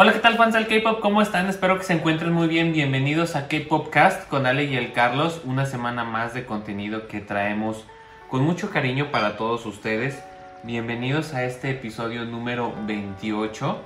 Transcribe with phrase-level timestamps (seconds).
[0.00, 1.00] Hola, ¿qué tal fans del K-Pop?
[1.00, 1.48] ¿Cómo están?
[1.48, 2.72] Espero que se encuentren muy bien.
[2.72, 5.40] Bienvenidos a K-Pop Cast con Ale y el Carlos.
[5.44, 7.84] Una semana más de contenido que traemos
[8.30, 10.16] con mucho cariño para todos ustedes.
[10.62, 13.76] Bienvenidos a este episodio número 28.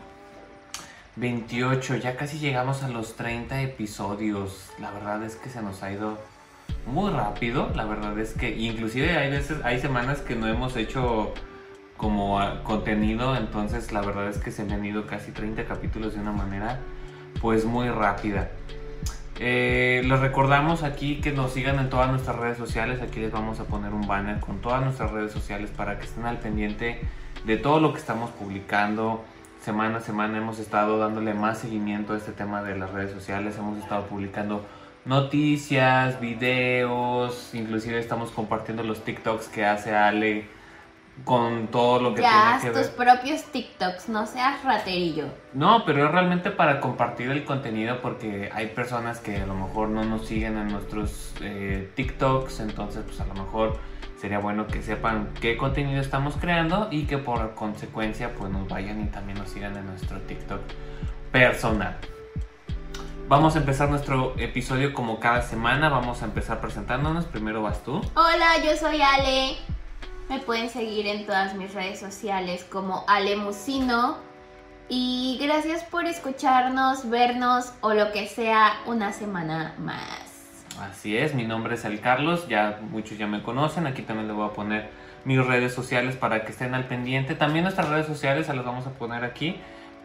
[1.16, 4.70] 28, ya casi llegamos a los 30 episodios.
[4.78, 6.18] La verdad es que se nos ha ido
[6.84, 7.70] muy rápido.
[7.74, 11.32] La verdad es que inclusive hay veces, hay semanas que no hemos hecho
[12.02, 16.32] como contenido, entonces la verdad es que se han ido casi 30 capítulos de una
[16.32, 16.80] manera
[17.40, 18.50] pues muy rápida.
[19.38, 23.60] Eh, les recordamos aquí que nos sigan en todas nuestras redes sociales, aquí les vamos
[23.60, 27.00] a poner un banner con todas nuestras redes sociales para que estén al pendiente
[27.44, 29.24] de todo lo que estamos publicando.
[29.60, 33.56] Semana a semana hemos estado dándole más seguimiento a este tema de las redes sociales,
[33.58, 34.66] hemos estado publicando
[35.04, 40.61] noticias, videos, inclusive estamos compartiendo los TikToks que hace Ale
[41.24, 45.26] con todo lo que ya, tiene que tus propios TikToks, no seas raterillo.
[45.52, 49.88] No, pero es realmente para compartir el contenido porque hay personas que a lo mejor
[49.90, 53.78] no nos siguen en nuestros eh, TikToks, entonces pues a lo mejor
[54.20, 59.02] sería bueno que sepan qué contenido estamos creando y que por consecuencia pues nos vayan
[59.02, 60.60] y también nos sigan en nuestro TikTok
[61.30, 61.96] personal.
[63.28, 68.00] Vamos a empezar nuestro episodio como cada semana, vamos a empezar presentándonos, primero vas tú.
[68.14, 69.56] Hola, yo soy Ale.
[70.28, 74.16] Me pueden seguir en todas mis redes sociales como Alemusino.
[74.88, 80.32] Y gracias por escucharnos, vernos o lo que sea una semana más.
[80.80, 84.36] Así es, mi nombre es El Carlos, ya muchos ya me conocen, aquí también les
[84.36, 84.90] voy a poner
[85.24, 87.34] mis redes sociales para que estén al pendiente.
[87.34, 89.56] También nuestras redes sociales se las vamos a poner aquí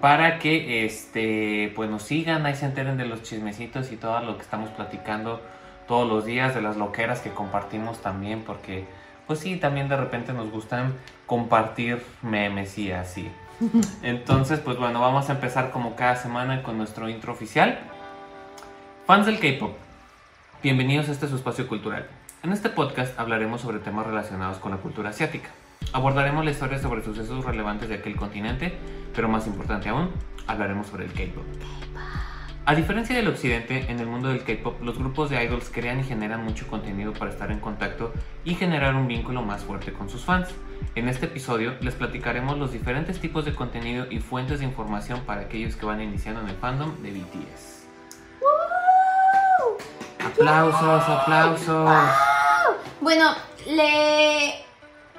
[0.01, 4.37] para que este pues nos sigan, ahí se enteren de los chismecitos y todo lo
[4.37, 5.41] que estamos platicando
[5.87, 8.85] todos los días, de las loqueras que compartimos también, porque
[9.27, 10.93] pues sí, también de repente nos gustan
[11.25, 13.29] compartir memes y así.
[14.01, 17.77] Entonces, pues bueno, vamos a empezar como cada semana con nuestro intro oficial.
[19.05, 19.75] Fans del K-Pop,
[20.63, 22.07] bienvenidos a este su espacio cultural.
[22.43, 25.49] En este podcast hablaremos sobre temas relacionados con la cultura asiática.
[25.91, 28.77] Abordaremos la historia sobre sucesos relevantes de aquel continente,
[29.15, 30.09] pero más importante aún,
[30.47, 31.45] hablaremos sobre el K-Pop.
[32.69, 36.03] A diferencia del occidente, en el mundo del K-pop, los grupos de idols crean y
[36.03, 38.11] generan mucho contenido para estar en contacto
[38.43, 40.49] y generar un vínculo más fuerte con sus fans.
[40.93, 45.43] En este episodio les platicaremos los diferentes tipos de contenido y fuentes de información para
[45.43, 47.87] aquellos que van iniciando en el fandom de BTS.
[50.25, 51.89] Aplausos, aplausos.
[52.99, 53.31] Bueno,
[53.65, 54.66] le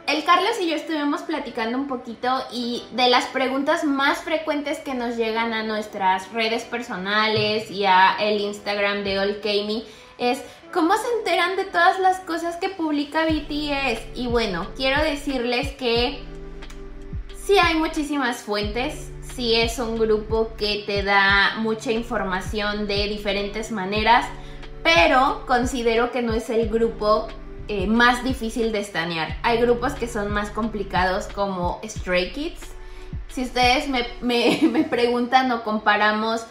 [0.09, 4.95] el Carlos y yo estuvimos platicando un poquito y de las preguntas más frecuentes que
[4.95, 9.85] nos llegan a nuestras redes personales y a el Instagram de Olkami
[10.17, 10.43] es
[10.73, 14.17] ¿cómo se enteran de todas las cosas que publica BTS?
[14.17, 16.25] Y bueno, quiero decirles que
[17.45, 23.71] sí hay muchísimas fuentes, sí es un grupo que te da mucha información de diferentes
[23.71, 24.27] maneras,
[24.83, 27.29] pero considero que no es el grupo
[27.69, 29.37] eh, más difícil de estanear.
[29.43, 32.61] Hay grupos que son más complicados como Stray Kids.
[33.29, 34.06] Si ustedes me,
[34.71, 36.47] me, preguntan o comparamos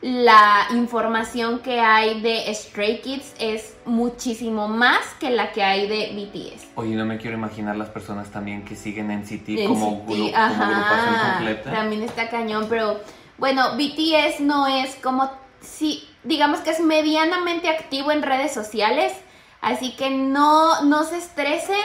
[0.00, 6.12] la información que hay de Stray Kids es muchísimo más que la que hay de
[6.14, 6.68] BTS.
[6.76, 11.14] Oye, no me quiero imaginar las personas también que siguen en City como, grupo, agrupación
[11.30, 11.72] completa.
[11.72, 13.00] También está cañón, pero
[13.38, 15.30] bueno, BTS no es como
[15.60, 19.12] si digamos que es medianamente activo en redes sociales,
[19.60, 21.76] Así que no, no se estresen.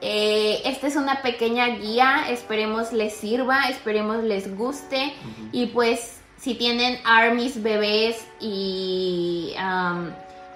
[0.00, 2.24] Eh, esta es una pequeña guía.
[2.28, 5.12] Esperemos les sirva, esperemos les guste.
[5.52, 9.54] Y pues si tienen armies, bebés y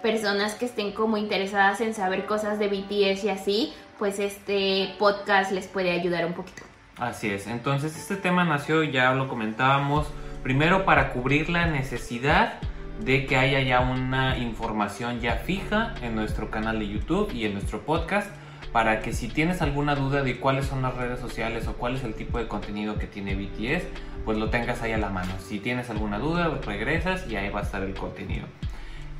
[0.03, 5.53] personas que estén como interesadas en saber cosas de BTS y así, pues este podcast
[5.53, 6.63] les puede ayudar un poquito.
[6.99, 7.47] Así es.
[7.47, 10.07] Entonces este tema nació, ya lo comentábamos,
[10.43, 12.61] primero para cubrir la necesidad
[13.05, 17.55] de que haya ya una información ya fija en nuestro canal de YouTube y en
[17.55, 18.31] nuestro podcast
[18.73, 22.05] para que si tienes alguna duda de cuáles son las redes sociales o cuál es
[22.05, 23.85] el tipo de contenido que tiene BTS,
[24.25, 25.33] pues lo tengas ahí a la mano.
[25.41, 28.47] Si tienes alguna duda, regresas y ahí va a estar el contenido.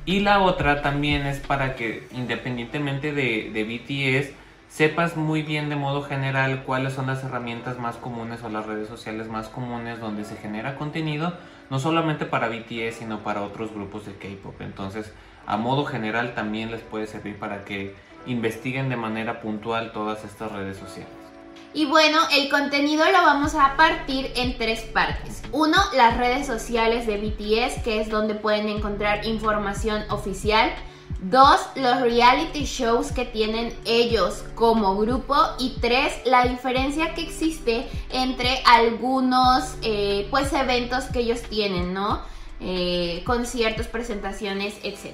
[0.05, 4.31] Y la otra también es para que independientemente de, de BTS,
[4.73, 8.87] sepas muy bien de modo general cuáles son las herramientas más comunes o las redes
[8.87, 11.33] sociales más comunes donde se genera contenido
[11.69, 14.59] no solamente para BTS, sino para otros grupos de K-Pop.
[14.61, 15.13] Entonces,
[15.45, 20.51] a modo general también les puede servir para que investiguen de manera puntual todas estas
[20.51, 21.11] redes sociales.
[21.75, 25.43] Y bueno, el contenido lo vamos a partir en tres partes.
[25.51, 30.71] Uno, las redes sociales de BTS, que es donde pueden encontrar información oficial.
[31.21, 35.35] Dos, los reality shows que tienen ellos como grupo.
[35.59, 42.21] Y tres, la diferencia que existe entre algunos eh, pues eventos que ellos tienen, ¿no?
[42.59, 45.13] Eh, conciertos, presentaciones, etc.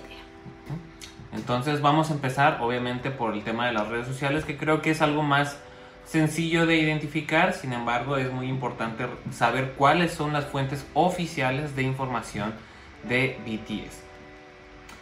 [1.31, 4.91] Entonces vamos a empezar obviamente por el tema de las redes sociales, que creo que
[4.91, 5.57] es algo más
[6.05, 11.83] sencillo de identificar, sin embargo es muy importante saber cuáles son las fuentes oficiales de
[11.83, 12.53] información
[13.07, 14.08] de BTS.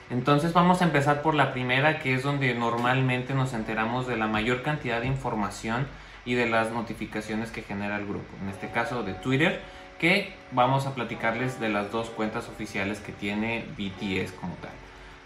[0.10, 4.28] Entonces vamos a empezar por la primera, que es donde normalmente nos enteramos de la
[4.28, 5.86] mayor cantidad de información
[6.26, 8.28] y de las notificaciones que genera el grupo.
[8.42, 9.62] En este caso de Twitter,
[10.00, 14.72] que vamos a platicarles de las dos cuentas oficiales que tiene BTS como tal.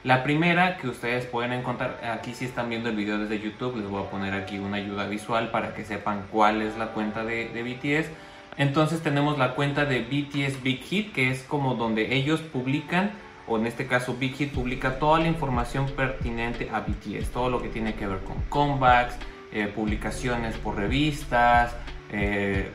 [0.04, 3.88] La primera que ustedes pueden encontrar, aquí si están viendo el video desde YouTube, les
[3.88, 7.50] voy a poner aquí una ayuda visual para que sepan cuál es la cuenta de,
[7.50, 8.10] de BTS.
[8.58, 13.12] Entonces tenemos la cuenta de BTS Big Hit, que es como donde ellos publican
[13.48, 17.62] o en este caso Big Hit publica toda la información pertinente a BTS, todo lo
[17.62, 19.16] que tiene que ver con comebacks,
[19.52, 21.76] eh, publicaciones por revistas,
[22.12, 22.72] eh,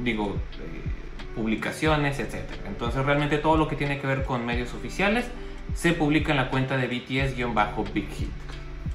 [0.00, 2.50] digo, eh, publicaciones, etc.
[2.66, 5.26] Entonces realmente todo lo que tiene que ver con medios oficiales
[5.74, 8.30] se publica en la cuenta de BTS-Big Hit.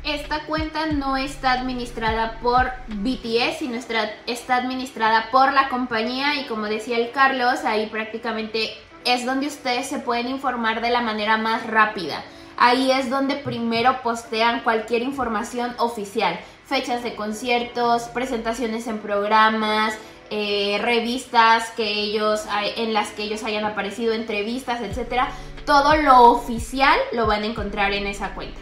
[0.03, 6.65] Esta cuenta no está administrada por BTS, sino está, administrada por la compañía y como
[6.65, 8.71] decía el Carlos, ahí prácticamente
[9.05, 12.23] es donde ustedes se pueden informar de la manera más rápida.
[12.57, 19.97] Ahí es donde primero postean cualquier información oficial, fechas de conciertos, presentaciones en programas,
[20.29, 22.45] eh, revistas que ellos
[22.77, 25.29] en las que ellos hayan aparecido, entrevistas, etcétera.
[25.65, 28.59] Todo lo oficial lo van a encontrar en esa cuenta.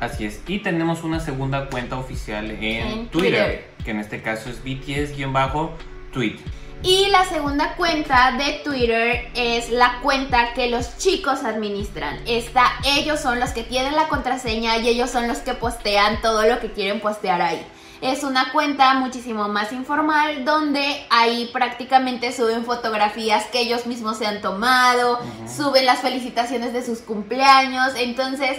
[0.00, 0.40] Así es.
[0.46, 6.38] Y tenemos una segunda cuenta oficial en, Twitter, que en este caso es BTS-tweet.
[6.82, 12.18] Y la segunda cuenta de Twitter es la cuenta que los chicos administran.
[12.26, 16.42] Esta, ellos son los que tienen la contraseña y ellos son los que postean todo
[16.44, 17.66] lo que quieren postear ahí.
[18.00, 24.26] Es una cuenta muchísimo más informal donde ahí prácticamente suben fotografías que ellos mismos se
[24.26, 25.20] han tomado,
[25.54, 27.92] suben las felicitaciones de sus cumpleaños.
[27.96, 28.58] Entonces,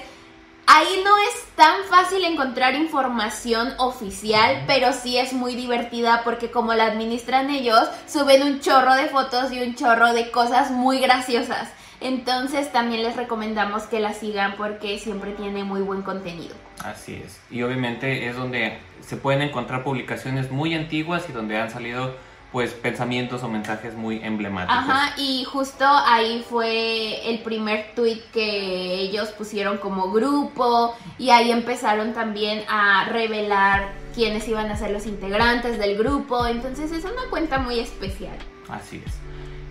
[0.73, 6.73] Ahí no es tan fácil encontrar información oficial, pero sí es muy divertida porque como
[6.73, 11.69] la administran ellos, suben un chorro de fotos y un chorro de cosas muy graciosas.
[12.00, 16.56] Entonces también les recomendamos que la sigan porque siempre tiene muy buen contenido.
[16.85, 17.41] Así es.
[17.50, 22.15] Y obviamente es donde se pueden encontrar publicaciones muy antiguas y donde han salido
[22.51, 24.77] pues pensamientos o mensajes muy emblemáticos.
[24.77, 31.51] Ajá, y justo ahí fue el primer tweet que ellos pusieron como grupo y ahí
[31.51, 37.30] empezaron también a revelar quiénes iban a ser los integrantes del grupo, entonces es una
[37.30, 38.36] cuenta muy especial.
[38.68, 39.13] Así es.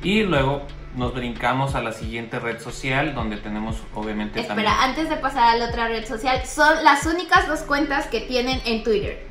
[0.03, 0.63] Y luego
[0.97, 5.57] nos brincamos a la siguiente red social donde tenemos obviamente Espera, antes de pasar a
[5.57, 9.27] la otra red social, son las únicas dos cuentas que tienen en Twitter.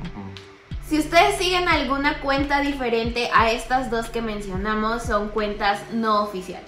[0.90, 6.68] Si ustedes siguen alguna cuenta diferente a estas dos que mencionamos, son cuentas no oficiales.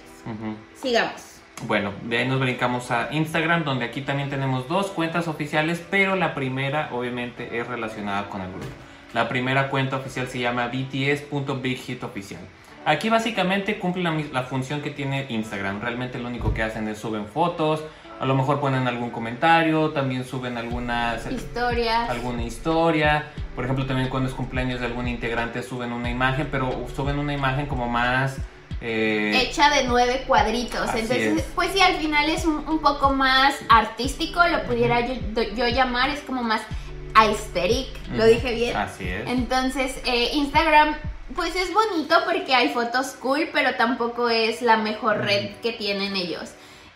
[0.80, 1.40] Sigamos.
[1.66, 6.14] Bueno, de ahí nos brincamos a Instagram, donde aquí también tenemos dos cuentas oficiales, pero
[6.14, 8.68] la primera obviamente es relacionada con el grupo.
[9.12, 12.42] La primera cuenta oficial se llama bts.bighitoficial.
[12.84, 15.80] Aquí básicamente cumple la, la, función que tiene Instagram.
[15.80, 17.82] Realmente lo único que hacen es suben fotos,
[18.20, 22.08] a lo mejor ponen algún comentario, también suben algunas historias.
[22.08, 23.32] Alguna historia.
[23.54, 27.32] Por ejemplo, también cuando es cumpleaños de algún integrante suben una imagen, pero suben una
[27.32, 28.36] imagen como más...
[28.80, 30.88] Eh, Hecha de nueve cuadritos.
[30.94, 35.00] Entonces, pues sí, al final es un, poco más artístico, lo pudiera
[35.54, 36.62] yo, llamar, es como más
[37.14, 38.76] aesthetic, lo dije bien.
[38.76, 39.28] Así es.
[39.28, 40.96] Entonces, eh, Instagram
[41.34, 46.16] pues es bonito porque hay fotos cool, pero tampoco es la mejor red que tienen
[46.16, 46.50] ellos.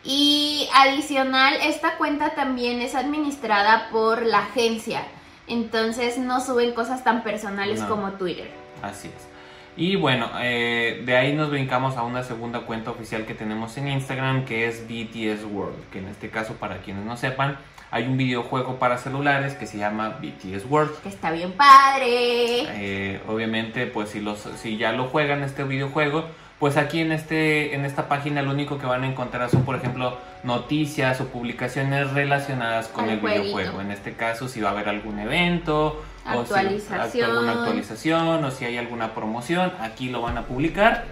[0.07, 5.03] Y adicional, esta cuenta también es administrada por la agencia.
[5.49, 8.51] Entonces no suben cosas tan personales como Twitter.
[8.83, 9.29] Así es.
[9.77, 13.89] Y bueno, eh, de ahí nos brincamos a una segunda cuenta oficial que tenemos en
[13.89, 15.91] Instagram que es BTS World.
[15.91, 17.59] Que en este caso, para quienes no sepan,
[17.91, 21.03] hay un videojuego para celulares que se llama BTS World.
[21.03, 22.07] Que está bien padre.
[22.09, 26.25] Eh, obviamente, pues si, los, si ya lo juegan este videojuego,
[26.59, 29.77] pues aquí en, este, en esta página lo único que van a encontrar son, por
[29.77, 33.81] ejemplo, noticias o publicaciones relacionadas con el videojuego.
[33.81, 37.01] En este caso, si va a haber algún evento, actualización.
[37.01, 41.05] o si alguna actualización, o si hay alguna promoción, aquí lo van a publicar.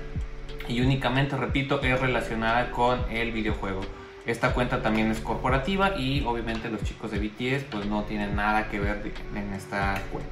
[0.67, 3.83] Y únicamente, repito, es relacionada con el videojuego.
[4.25, 8.71] Esta cuenta también es corporativa y obviamente los chicos de BTS pues no tienen nada
[8.71, 10.31] que ver en esta cuenta.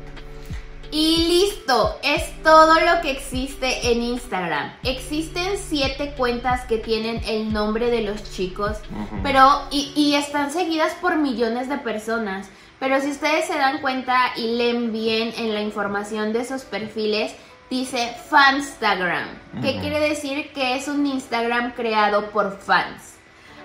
[0.95, 4.75] Y listo, es todo lo que existe en Instagram.
[4.83, 8.77] Existen siete cuentas que tienen el nombre de los chicos,
[9.23, 12.51] pero y, y, están seguidas por millones de personas.
[12.79, 17.35] Pero si ustedes se dan cuenta y leen bien en la información de esos perfiles,
[17.71, 19.29] dice Fanstagram,
[19.63, 23.15] que quiere decir que es un Instagram creado por fans.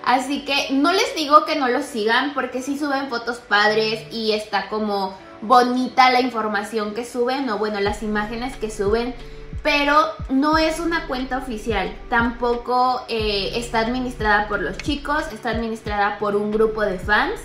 [0.02, 4.32] Así que no les digo que no lo sigan porque sí suben fotos padres y
[4.32, 9.14] está como bonita la información que suben o bueno, las imágenes que suben,
[9.62, 9.96] pero
[10.30, 16.36] no es una cuenta oficial, tampoco eh, está administrada por los chicos, está administrada por
[16.36, 17.40] un grupo de fans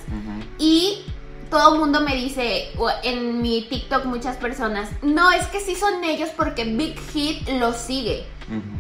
[0.57, 1.05] y
[1.53, 2.71] todo el mundo me dice
[3.03, 7.77] en mi TikTok muchas personas, no, es que sí son ellos porque Big Hit los
[7.77, 8.25] sigue.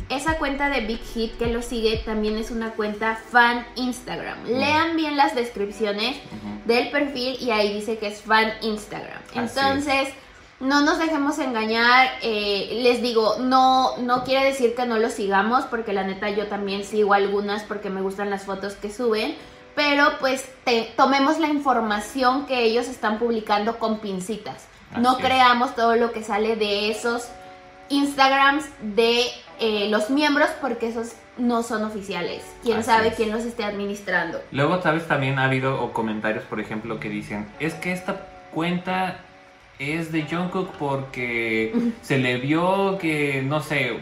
[0.09, 4.45] Esa cuenta de Big Hit que lo sigue también es una cuenta fan Instagram.
[4.45, 6.17] Lean bien las descripciones
[6.65, 9.21] del perfil y ahí dice que es fan Instagram.
[9.35, 10.09] Entonces,
[10.59, 12.07] no nos dejemos engañar.
[12.23, 16.47] Eh, les digo, no, no quiere decir que no lo sigamos, porque la neta yo
[16.47, 19.35] también sigo algunas porque me gustan las fotos que suben.
[19.75, 20.45] Pero pues
[20.95, 24.67] tomemos la información que ellos están publicando con pincitas.
[24.97, 27.27] no creamos todo lo que sale de esos
[27.89, 29.25] Instagrams de
[29.59, 32.43] eh, los miembros porque esos no son oficiales.
[32.63, 34.41] Quién sabe quién los esté administrando.
[34.51, 39.19] Luego, sabes, también ha habido comentarios, por ejemplo, que dicen, es que esta cuenta
[39.79, 43.99] es de Jungkook porque se le vio que, no sé,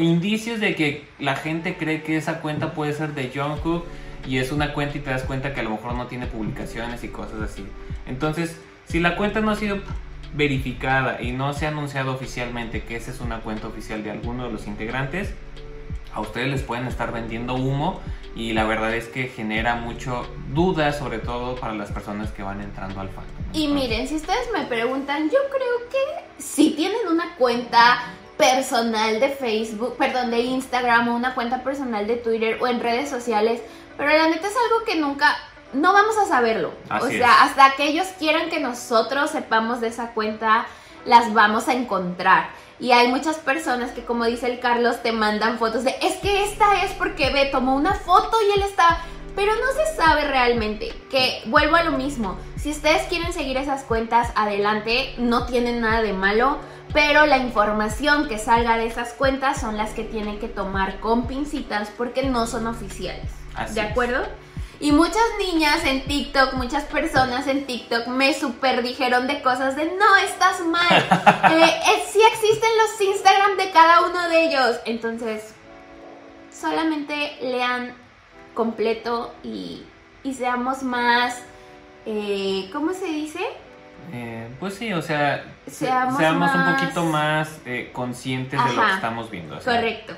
[0.00, 3.84] indicios de que la gente cree que esa cuenta puede ser de Jungkook
[4.26, 7.04] y es una cuenta y te das cuenta que a lo mejor no tiene publicaciones
[7.04, 7.66] y cosas así.
[8.06, 9.78] Entonces, si la cuenta no ha sido
[10.34, 14.46] verificada y no se ha anunciado oficialmente que esa es una cuenta oficial de alguno
[14.46, 15.32] de los integrantes,
[16.12, 18.00] a ustedes les pueden estar vendiendo humo
[18.34, 22.60] y la verdad es que genera mucho duda, sobre todo para las personas que van
[22.60, 23.34] entrando al fandom.
[23.52, 28.02] Y miren, si ustedes me preguntan, yo creo que si tienen una cuenta
[28.36, 33.08] personal de Facebook, perdón, de Instagram o una cuenta personal de Twitter o en redes
[33.08, 33.62] sociales,
[33.96, 35.36] pero la neta es algo que nunca
[35.72, 36.72] no vamos a saberlo.
[36.90, 40.66] o sea, hasta que ellos quieran que nosotros sepamos de esa cuenta,
[41.04, 42.48] las vamos a encontrar.
[42.78, 46.44] Y hay muchas personas que, como dice el Carlos, te mandan fotos de, es que
[46.44, 49.00] esta es porque ve, tomó una foto y él está...
[49.34, 53.82] Pero no se sabe realmente, que vuelvo a lo mismo, si ustedes quieren seguir esas
[53.82, 56.56] cuentas adelante, no tienen nada de malo,
[56.94, 61.26] pero la información que salga de esas cuentas son las que tienen que tomar con
[61.26, 63.30] pincitas porque no son oficiales.
[63.70, 64.26] ¿De acuerdo?
[64.78, 69.86] Y muchas niñas en TikTok, muchas personas en TikTok me super dijeron de cosas de
[69.86, 70.98] no, estás mal.
[71.50, 74.76] eh, eh, sí existen los Instagram de cada uno de ellos.
[74.84, 75.54] Entonces,
[76.52, 77.94] solamente lean
[78.52, 79.82] completo y,
[80.36, 81.42] seamos más,
[82.04, 83.40] eh, ¿cómo se dice?
[84.12, 86.20] Eh, pues sí, o sea, seamos,
[86.54, 87.60] un poquito más
[87.92, 89.58] conscientes de lo que estamos viendo.
[89.60, 90.14] correcto.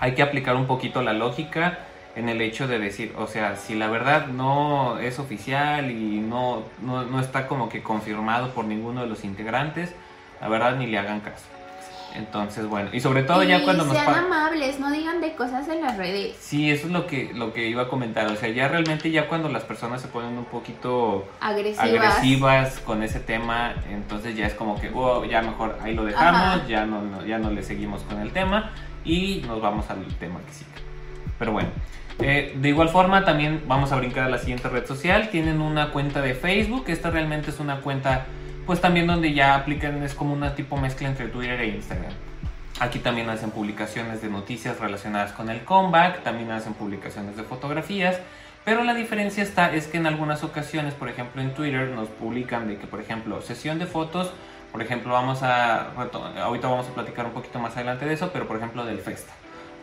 [0.00, 1.78] Hay que aplicar un poquito la lógica
[2.16, 6.64] en el hecho de decir, o sea, si la verdad no es oficial y no,
[6.82, 9.92] no, está como que confirmado por ninguno de los integrantes,
[10.40, 11.44] la verdad ni le hagan caso.
[12.12, 15.80] Entonces, bueno, y sobre todo ya cuando nos sean amables, no digan de cosas en
[15.80, 16.36] las redes.
[16.40, 19.28] Sí, eso es lo que lo que iba a comentar, o sea, ya realmente ya
[19.28, 24.80] cuando las personas se ponen un poquito agresivas, con ese tema, entonces ya es como
[24.80, 28.32] que, oh, ya mejor ahí lo dejamos, ya no, ya no le seguimos con el
[28.32, 28.72] tema
[29.04, 30.70] y nos vamos al tema que sigue.
[31.38, 31.68] Pero bueno,
[32.18, 35.30] eh, de igual forma, también vamos a brincar a la siguiente red social.
[35.30, 36.84] Tienen una cuenta de Facebook.
[36.88, 38.26] Esta realmente es una cuenta,
[38.66, 42.12] pues también donde ya aplican, es como una tipo mezcla entre Twitter e Instagram.
[42.80, 48.18] Aquí también hacen publicaciones de noticias relacionadas con el comeback, también hacen publicaciones de fotografías.
[48.64, 52.68] Pero la diferencia está es que en algunas ocasiones, por ejemplo en Twitter, nos publican
[52.68, 54.32] de que, por ejemplo, sesión de fotos,
[54.70, 55.90] por ejemplo, vamos a,
[56.42, 59.32] ahorita vamos a platicar un poquito más adelante de eso, pero por ejemplo del Festa.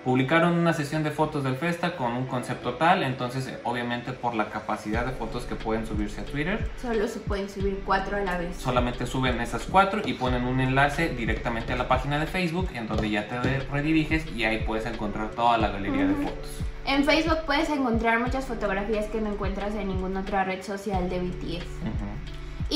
[0.08, 4.36] Publicaron una sesión de fotos del Festa con un concepto tal, entonces eh, obviamente por
[4.36, 6.66] la capacidad de fotos que pueden subirse a Twitter.
[6.82, 8.56] Solo se pueden subir cuatro a la vez.
[8.56, 12.88] Solamente suben esas cuatro y ponen un enlace directamente a la página de Facebook en
[12.88, 16.62] donde ya te rediriges y ahí puedes encontrar toda la galería de fotos.
[16.86, 21.20] En Facebook puedes encontrar muchas fotografías que no encuentras en ninguna otra red social de
[21.20, 21.66] BTS.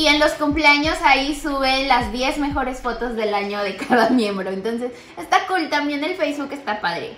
[0.01, 4.49] Y en los cumpleaños ahí suben las 10 mejores fotos del año de cada miembro.
[4.49, 5.69] Entonces, está cool.
[5.69, 7.11] También el Facebook está padre.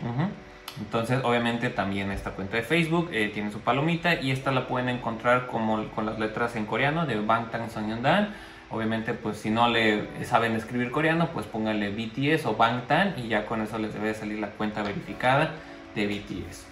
[0.77, 4.89] Entonces, obviamente también esta cuenta de Facebook eh, tiene su palomita y esta la pueden
[4.89, 8.35] encontrar como con las letras en coreano de Bangtan Sonyeondan.
[8.69, 13.45] Obviamente, pues si no le saben escribir coreano, pues pónganle BTS o Bangtan y ya
[13.45, 15.51] con eso les debe salir la cuenta verificada
[15.95, 16.65] de BTS.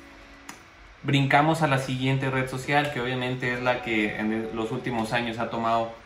[1.03, 5.39] Brincamos a la siguiente red social, que obviamente es la que en los últimos años
[5.39, 6.00] ha tomado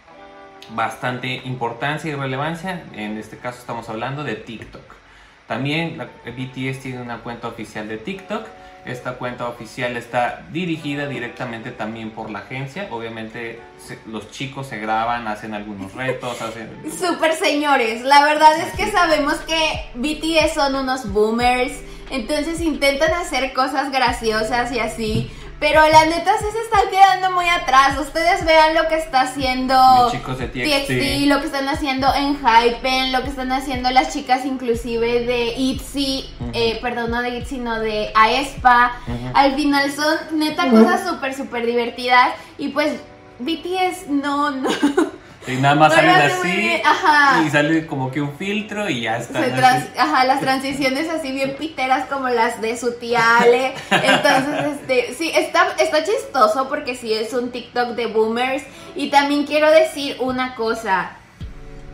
[0.72, 2.84] bastante importancia y relevancia.
[2.94, 4.84] En este caso estamos hablando de TikTok.
[5.48, 8.48] También la, BTS tiene una cuenta oficial de TikTok.
[8.86, 12.88] Esta cuenta oficial está dirigida directamente también por la agencia.
[12.92, 16.70] Obviamente se- los chicos se graban, hacen algunos retos, hacen...
[17.00, 21.74] Super señores, la verdad es que sabemos que BTS son unos boomers,
[22.12, 27.48] entonces intentan hacer cosas graciosas y así, pero la neta sí se están quedando muy
[27.50, 27.98] atrás.
[27.98, 31.28] Ustedes vean lo que está haciendo Los chicos de TXT.
[31.28, 36.30] lo que están haciendo en Hypen, lo que están haciendo las chicas inclusive de ITZY,
[36.54, 38.98] eh, perdón, no de ITZY, sino de aespa.
[39.34, 42.94] Al final son neta cosas súper, súper divertidas y pues
[43.40, 44.70] BTS no, no.
[45.48, 47.44] Y nada más No salen así ajá.
[47.46, 49.40] y sale como que un filtro y ya está.
[49.98, 53.74] Ajá, las transiciones así bien piteras como las de su tía Ale.
[53.92, 58.64] Entonces, este, sí, está, está chistoso porque sí es un TikTok de boomers.
[58.96, 61.12] Y también quiero decir una cosa.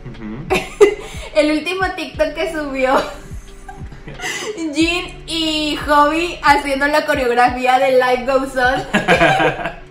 [1.34, 2.94] El último TikTok que subió
[4.74, 8.82] Jin y Hobby haciendo la coreografía de Life Goes On.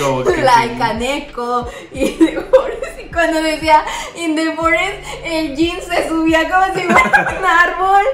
[0.00, 0.78] Como que like sí.
[0.78, 3.00] Kaneko y The Forest.
[3.04, 3.84] Y cuando decía
[4.16, 8.04] In the Forest, el jean se subía como si fuera un árbol.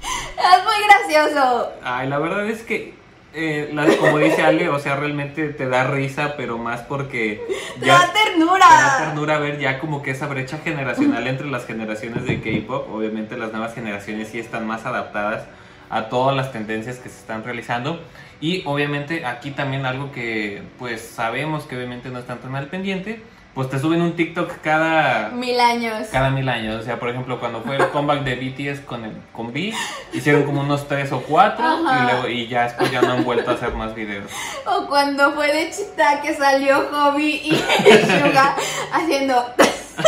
[0.00, 1.70] Es muy gracioso.
[1.84, 2.94] Ay, la verdad es que,
[3.34, 7.46] eh, la- como dice Ale, o sea, realmente te da risa, pero más porque
[7.80, 8.66] Te da te da ternura.
[8.98, 12.88] ternura ver ya como que esa brecha generacional entre las generaciones de K-pop.
[12.92, 15.44] Obviamente las nuevas generaciones sí están más adaptadas
[15.92, 18.00] a todas las tendencias que se están realizando.
[18.40, 23.22] Y obviamente aquí también algo que pues sabemos que obviamente no están tan al pendiente,
[23.54, 26.08] pues te suben un TikTok cada Mil años.
[26.10, 26.80] cada mil años.
[26.80, 29.74] O sea, por ejemplo, cuando fue el comeback de BTS con, el, con V,
[30.14, 31.98] hicieron como unos tres o cuatro Ajá.
[32.00, 34.30] y, luego, y ya después ya no han vuelto a hacer más videos.
[34.66, 37.50] O cuando fue de Chita que salió Hobby y
[38.06, 38.56] Suga
[38.92, 39.34] haciendo.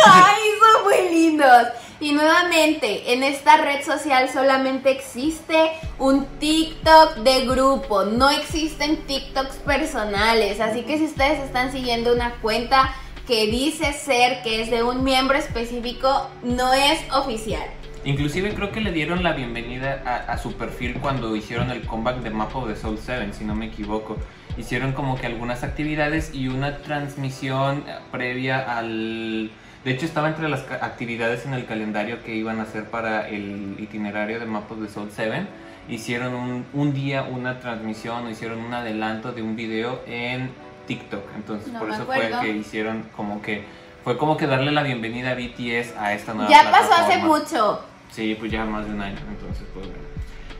[0.03, 1.67] ¡Ay, son muy lindos!
[1.99, 9.57] Y nuevamente, en esta red social solamente existe un TikTok de grupo, no existen TikToks
[9.57, 10.59] personales.
[10.59, 12.93] Así que si ustedes están siguiendo una cuenta
[13.25, 17.63] que dice ser que es de un miembro específico, no es oficial.
[18.03, 22.17] Inclusive creo que le dieron la bienvenida a, a su perfil cuando hicieron el comeback
[22.17, 24.17] de Map of the Soul 7, si no me equivoco.
[24.57, 29.49] Hicieron como que algunas actividades y una transmisión eh, previa al...
[29.85, 33.75] De hecho estaba entre las actividades en el calendario que iban a hacer para el
[33.77, 35.45] itinerario de Map of the Soul 7.
[35.87, 40.49] Hicieron un, un día una transmisión o hicieron un adelanto de un video en
[40.87, 41.21] TikTok.
[41.35, 43.63] Entonces No por eso fue que hicieron como que...
[44.03, 47.85] Fue como que darle la bienvenida a BTS a esta nueva Ya pasó hace mucho.
[48.09, 50.03] Sí, pues ya más de un año, entonces pues bueno.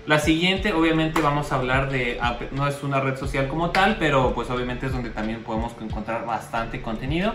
[0.06, 2.20] La siguiente, obviamente vamos a hablar de,
[2.52, 6.28] no es una red social como tal, pero pues obviamente es donde también podemos encontrar
[6.28, 7.34] bastante contenido.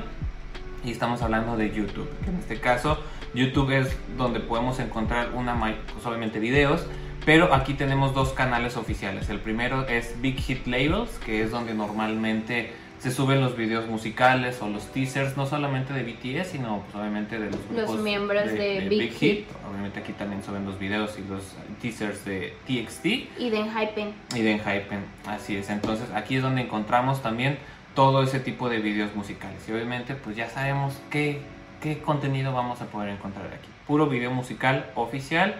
[0.84, 2.98] Y estamos hablando de YouTube, que en este caso
[3.34, 6.86] YouTube es donde podemos encontrar una, pues obviamente videos,
[7.24, 9.28] pero aquí tenemos dos canales oficiales.
[9.28, 14.60] El primero es Big Hit Labels, que es donde normalmente se suben los videos musicales
[14.60, 18.86] o los teasers, no solamente de BTS, sino pues obviamente de los grupos miembros de
[18.90, 19.46] Big Hit.
[19.70, 21.42] Obviamente aquí también suben los videos y los
[21.80, 23.06] teasers de TXT
[23.38, 24.12] Y de Hypen.
[24.34, 25.04] y de Enhypen.
[25.26, 25.70] Así es.
[25.70, 27.58] Entonces aquí es donde encontramos también
[27.94, 29.68] todo ese tipo de videos musicales.
[29.68, 31.42] Y obviamente pues ya sabemos qué,
[31.80, 33.68] qué contenido vamos a poder encontrar aquí.
[33.86, 35.56] Puro video musical oficial.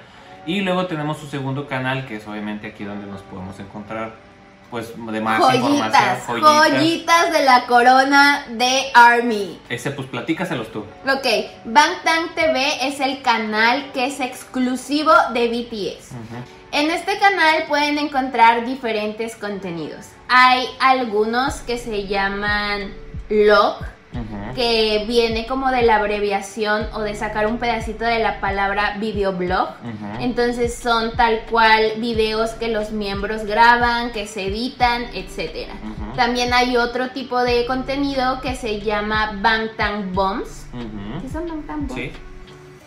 [0.46, 4.12] Y luego tenemos su segundo canal, que es obviamente aquí donde nos podemos encontrar
[4.70, 6.76] pues de más Joyitas, información.
[6.76, 9.60] joyitas de la corona de Army.
[9.68, 10.80] Ese pues platícaselos tú.
[11.04, 11.26] Ok,
[11.64, 16.12] Bangtan TV es el canal que es exclusivo de BTS.
[16.12, 16.59] Ujú.
[16.72, 20.06] En este canal pueden encontrar diferentes contenidos.
[20.28, 22.92] Hay algunos que se llaman
[23.28, 23.84] LOG,
[24.54, 29.68] que viene como de la abreviación o de sacar un pedacito de la palabra videoblog.
[29.68, 30.20] Ujú.
[30.20, 35.68] Entonces son tal cual videos que los miembros graban, que se editan, etc.
[36.16, 40.66] También hay otro tipo de contenido que se llama Bangtan Bombs.
[41.22, 42.00] ¿Qué son Bangtan Bombs?
[42.00, 42.12] Sí.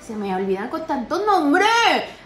[0.02, 1.66] Se me olvidan con tanto nombre.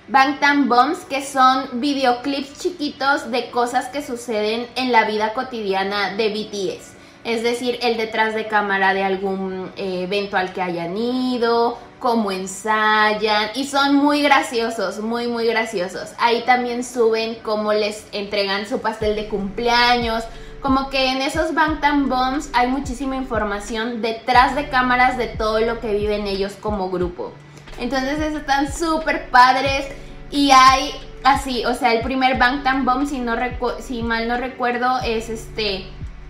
[0.10, 6.30] Bangtan Bombs, que son videoclips chiquitos de cosas que suceden en la vida cotidiana de
[6.30, 6.94] BTS.
[7.26, 12.32] Es decir, el detrás de cámara de algún eh, evento al que hayan ido, cómo
[12.32, 13.50] ensayan.
[13.54, 16.14] Y son muy graciosos, muy, muy graciosos.
[16.20, 20.24] Ahí también suben cómo les entregan su pastel de cumpleaños.
[20.62, 25.82] Como que en esos Bangtan Bombs hay muchísima información detrás de cámaras de todo lo
[25.82, 27.34] que viven ellos como grupo.
[27.80, 29.88] Entonces están súper padres
[30.32, 30.92] y hay
[31.24, 33.36] así, o sea, el primer Bangtan Bomb, si, no
[33.80, 35.86] si mal no recuerdo, es este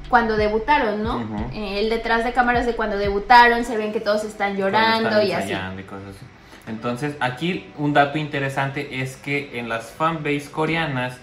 [0.09, 1.49] cuando debutaron, ¿no?
[1.53, 5.31] Eh, el detrás de cámaras de cuando debutaron, se ven que todos están llorando y
[5.31, 5.53] así.
[6.67, 11.17] Entonces, aquí un dato interesante es que en las fanbase coreanas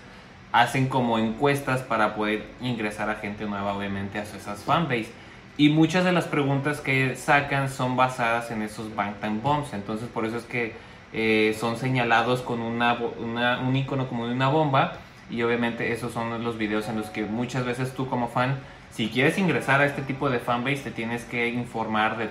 [0.52, 5.10] hacen como encuestas para poder ingresar a gente nueva, obviamente, a esas fanbase.
[5.56, 9.72] Y muchas de las preguntas que sacan son basadas en esos Bangtan Bombs.
[9.72, 10.74] Entonces, por eso es que
[11.12, 14.94] eh, son señalados con una, un icono como de una bomba.
[15.30, 18.58] Y obviamente, esos son los videos en los que muchas veces tú, como fan,
[18.90, 22.28] si quieres ingresar a este tipo de fanbase, te tienes que informar de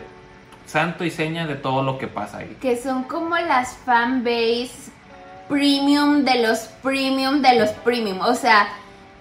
[0.66, 2.58] santo y seña de todo lo que pasa ahí.
[2.62, 4.92] Que son como las fanbase
[5.48, 8.20] premium de los premium de los premium.
[8.22, 8.68] O sea,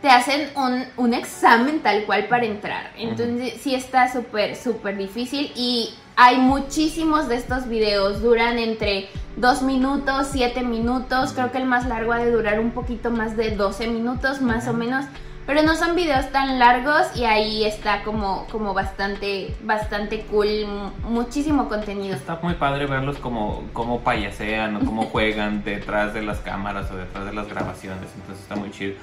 [0.02, 2.90] te hacen un, un examen tal cual para entrar.
[2.96, 5.52] Entonces, sí está súper, súper difícil.
[5.54, 8.20] Y hay muchísimos de estos videos.
[8.20, 11.32] Duran entre 2 minutos, 7 minutos.
[11.32, 14.66] Creo que el más largo ha de durar un poquito más de 12 minutos, más
[14.66, 15.04] o menos.
[15.46, 20.48] Pero no son videos tan largos y ahí está como, como bastante, bastante cool,
[21.02, 22.14] muchísimo contenido.
[22.14, 26.96] Está muy padre verlos como, como payasean o como juegan detrás de las cámaras o
[26.96, 28.94] detrás de las grabaciones, entonces está muy chido.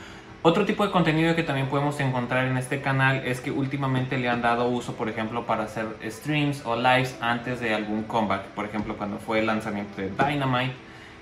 [0.41, 4.29] Otro tipo de contenido que también podemos encontrar en este canal es que últimamente le
[4.29, 8.43] han dado uso, por ejemplo, para hacer streams o lives antes de algún comeback.
[8.55, 10.75] Por ejemplo, cuando fue el lanzamiento de Dynamite,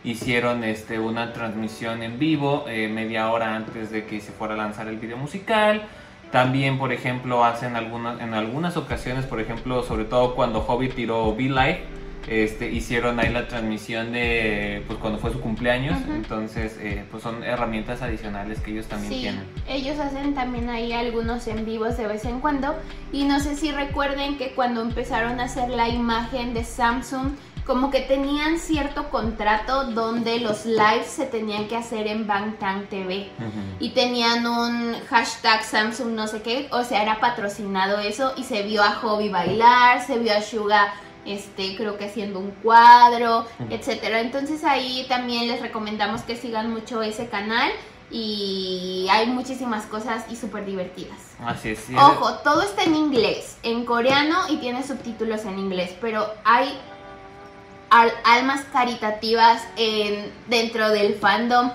[0.04, 4.58] hicieron este, una transmisión en vivo eh, media hora antes de que se fuera a
[4.58, 5.82] lanzar el video musical.
[6.32, 11.36] También, por ejemplo, hacen algunas, en algunas ocasiones, por ejemplo, sobre todo cuando Hobby tiró
[11.36, 11.82] Be Live,
[12.28, 15.98] este, hicieron ahí la transmisión de pues, cuando fue su cumpleaños.
[16.10, 19.44] Entonces, eh, pues son herramientas adicionales que ellos también sí, tienen.
[19.68, 22.76] Ellos hacen también ahí algunos en vivos de vez en cuando.
[23.12, 27.32] Y no sé si recuerden que cuando empezaron a hacer la imagen de Samsung,
[27.68, 33.30] como que tenían cierto contrato donde los lives se tenían que hacer en Bangtan TV
[33.80, 38.64] y tenían un hashtag Samsung no sé qué, o sea, era patrocinado eso y se
[38.64, 40.94] vio a Hobby bailar, se vio a Suga
[41.28, 44.22] este, creo que haciendo un cuadro, etcétera.
[44.22, 47.72] Entonces ahí también les recomendamos que sigan mucho ese canal
[48.10, 51.18] y hay muchísimas cosas y súper divertidas.
[51.46, 51.86] Así es.
[51.96, 56.78] Ojo, todo está en inglés, en coreano y tiene subtítulos en inglés, pero hay
[57.90, 61.72] almas caritativas en, dentro del fandom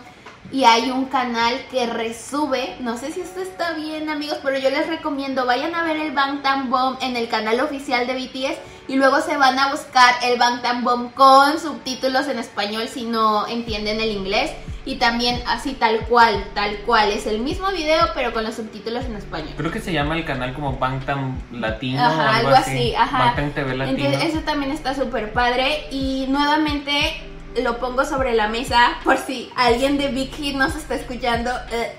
[0.50, 4.68] y hay un canal que resube, no sé si esto está bien amigos, pero yo
[4.68, 8.58] les recomiendo, vayan a ver el Bangtan Bomb en el canal oficial de BTS
[8.92, 13.48] y luego se van a buscar el Bangtan Bomb con subtítulos en español si no
[13.48, 14.50] entienden el inglés
[14.84, 17.10] y también así tal cual, tal cual.
[17.10, 19.48] Es el mismo video pero con los subtítulos en español.
[19.56, 22.04] Creo que se llama el canal como Bangtan Latino.
[22.04, 23.18] Ajá, algo, así, ajá.
[23.18, 24.08] Bangtan TV Latino.
[24.10, 26.92] eso también está súper padre y nuevamente
[27.62, 31.50] lo pongo sobre la mesa por si alguien de Big Hit nos está escuchando.
[31.70, 31.96] Eh,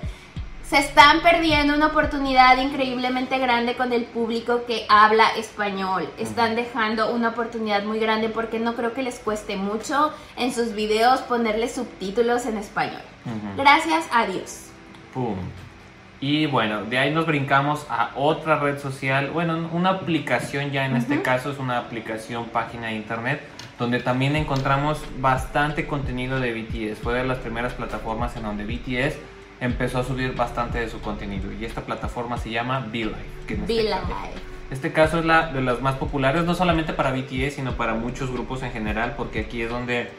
[0.74, 6.08] se están perdiendo una oportunidad increíblemente grande con el público que habla español.
[6.18, 10.74] Están dejando una oportunidad muy grande porque no creo que les cueste mucho en sus
[10.74, 13.02] videos ponerle subtítulos en español.
[13.56, 14.70] Gracias a Dios.
[15.12, 15.36] Pum.
[16.18, 20.96] Y bueno, de ahí nos brincamos a otra red social, bueno, una aplicación ya en
[20.96, 23.40] este caso es una aplicación página de internet
[23.78, 26.98] donde también encontramos bastante contenido de BTS.
[26.98, 29.16] Fue de las primeras plataformas en donde BTS
[29.64, 33.10] empezó a subir bastante de su contenido y esta plataforma se llama Be
[33.46, 34.08] Que en este, caso,
[34.70, 38.30] este caso es la de las más populares, no solamente para BTS, sino para muchos
[38.30, 40.10] grupos en general, porque aquí es donde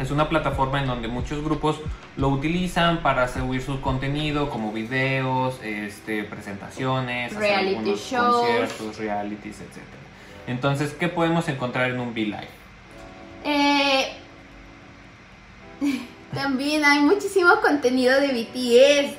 [0.00, 1.78] es una plataforma en donde muchos grupos
[2.16, 9.82] lo utilizan para subir su contenido como videos, este, presentaciones, reality shows, conciertos, realities, etc.
[10.46, 12.48] Entonces, ¿qué podemos encontrar en un Be Live?
[13.44, 14.16] Eh...
[16.34, 19.14] También hay muchísimo contenido de BTS.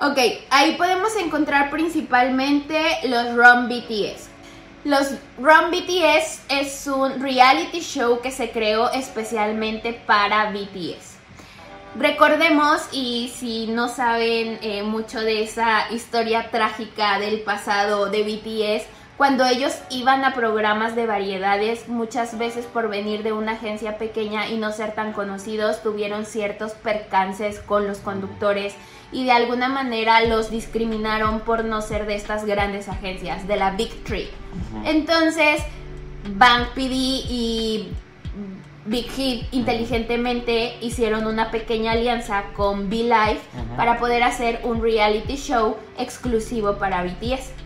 [0.00, 0.18] Ok,
[0.50, 4.28] ahí podemos encontrar principalmente los Run BTS.
[4.84, 11.18] Los Run BTS es un reality show que se creó especialmente para BTS.
[11.96, 18.86] Recordemos, y si no saben eh, mucho de esa historia trágica del pasado de BTS,
[19.20, 24.48] cuando ellos iban a programas de variedades, muchas veces por venir de una agencia pequeña
[24.48, 28.72] y no ser tan conocidos, tuvieron ciertos percances con los conductores
[29.12, 33.72] y de alguna manera los discriminaron por no ser de estas grandes agencias, de la
[33.72, 34.30] Big Tree.
[34.86, 35.60] Entonces,
[36.36, 36.94] Bank PD
[37.28, 37.88] y
[38.86, 43.40] Big Hit inteligentemente hicieron una pequeña alianza con Be Live
[43.76, 47.59] para poder hacer un reality show exclusivo para BTS.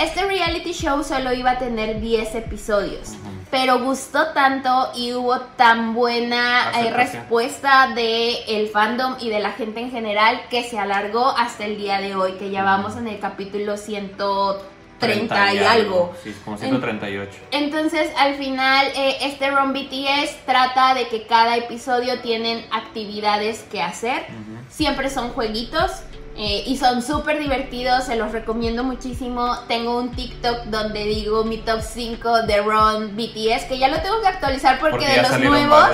[0.00, 3.14] Este reality show solo iba a tener 10 episodios,
[3.50, 9.50] pero gustó tanto y hubo tan buena eh, respuesta de el fandom y de la
[9.52, 13.08] gente en general que se alargó hasta el día de hoy, que ya vamos en
[13.08, 16.14] el capítulo 130 y, algo.
[16.22, 17.30] Sí, como 138.
[17.50, 23.82] Entonces, al final, eh, este Run BTS trata de que cada episodio tienen actividades que
[23.82, 24.26] hacer.
[24.70, 26.04] Siempre son jueguitos
[26.40, 29.56] eh, y son súper divertidos, se los recomiendo muchísimo.
[29.66, 34.20] Tengo un TikTok donde digo mi top 5 de Ron BTS, que ya lo tengo
[34.20, 35.90] que actualizar porque, de los nuevos,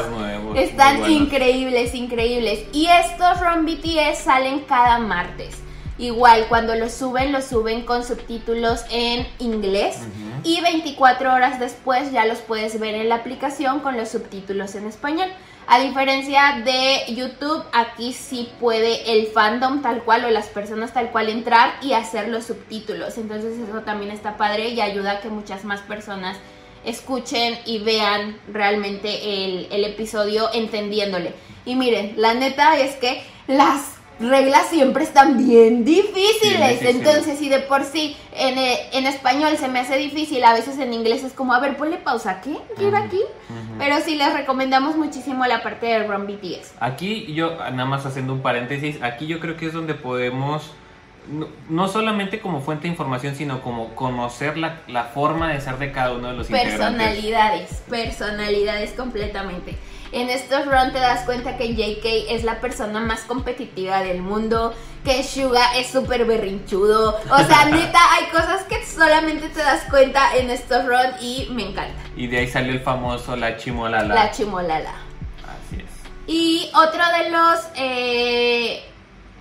[0.54, 2.64] están increíbles, increíbles.
[2.74, 5.63] Y estos Ron BTS salen cada martes.
[5.96, 9.98] Igual, cuando los suben, los suben con subtítulos en inglés.
[10.42, 14.86] Y 24 horas después ya los puedes ver en la aplicación con los subtítulos en
[14.86, 15.28] español.
[15.66, 21.10] A diferencia de YouTube, aquí sí puede el fandom tal cual o las personas tal
[21.10, 23.16] cual entrar y hacer los subtítulos.
[23.16, 26.36] Entonces eso también está padre y ayuda a que muchas más personas
[26.84, 31.32] escuchen y vean realmente el, el episodio entendiéndole.
[31.64, 36.82] Y miren, la neta es que las reglas siempre están bien difíciles.
[36.82, 40.78] Entonces, si de por sí en, eh, en, español se me hace difícil, a veces
[40.78, 42.56] en inglés es como, a ver, ponle pausa, ¿qué?
[42.76, 43.20] ¿Qué era aquí?
[43.78, 46.74] Pero sí les recomendamos muchísimo la parte de Run BTS.
[46.80, 50.72] Aquí yo, nada más haciendo un paréntesis, aquí yo creo que es donde podemos...
[51.70, 55.90] No, solamente como fuente de información, sino como conocer la, la forma de ser de
[55.90, 59.74] cada uno de los personalidades, personalidades completamente.
[60.14, 64.72] En estos run te das cuenta que JK es la persona más competitiva del mundo,
[65.04, 67.18] que Suga es súper berrinchudo.
[67.30, 71.68] O sea, neta, hay cosas que solamente te das cuenta en estos run y me
[71.68, 72.00] encanta.
[72.16, 74.14] Y de ahí salió el famoso La Chimolala.
[74.14, 74.94] La Chimolala.
[75.42, 76.28] Así es.
[76.28, 77.60] Y otro de los...
[77.74, 78.93] Eh,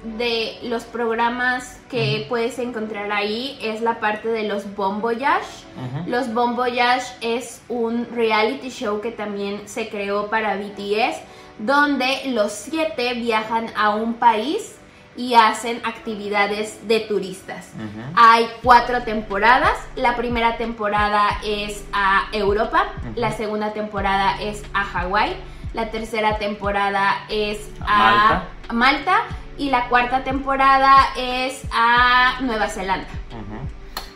[0.04, 5.66] de los programas que puedes encontrar ahí es la parte de los Bon Voyage.
[6.06, 11.18] Los Bon Voyage es un reality show que también se creó para BTS,
[11.60, 14.76] donde los siete viajan a un país
[15.16, 17.70] y hacen actividades de turistas.
[18.16, 19.78] Hay cuatro temporadas.
[19.96, 25.36] La primera temporada es a Europa, la segunda temporada es a Hawái,
[25.74, 29.24] la tercera temporada es a Malta
[29.58, 33.08] y la cuarta temporada es a Nueva Zelanda.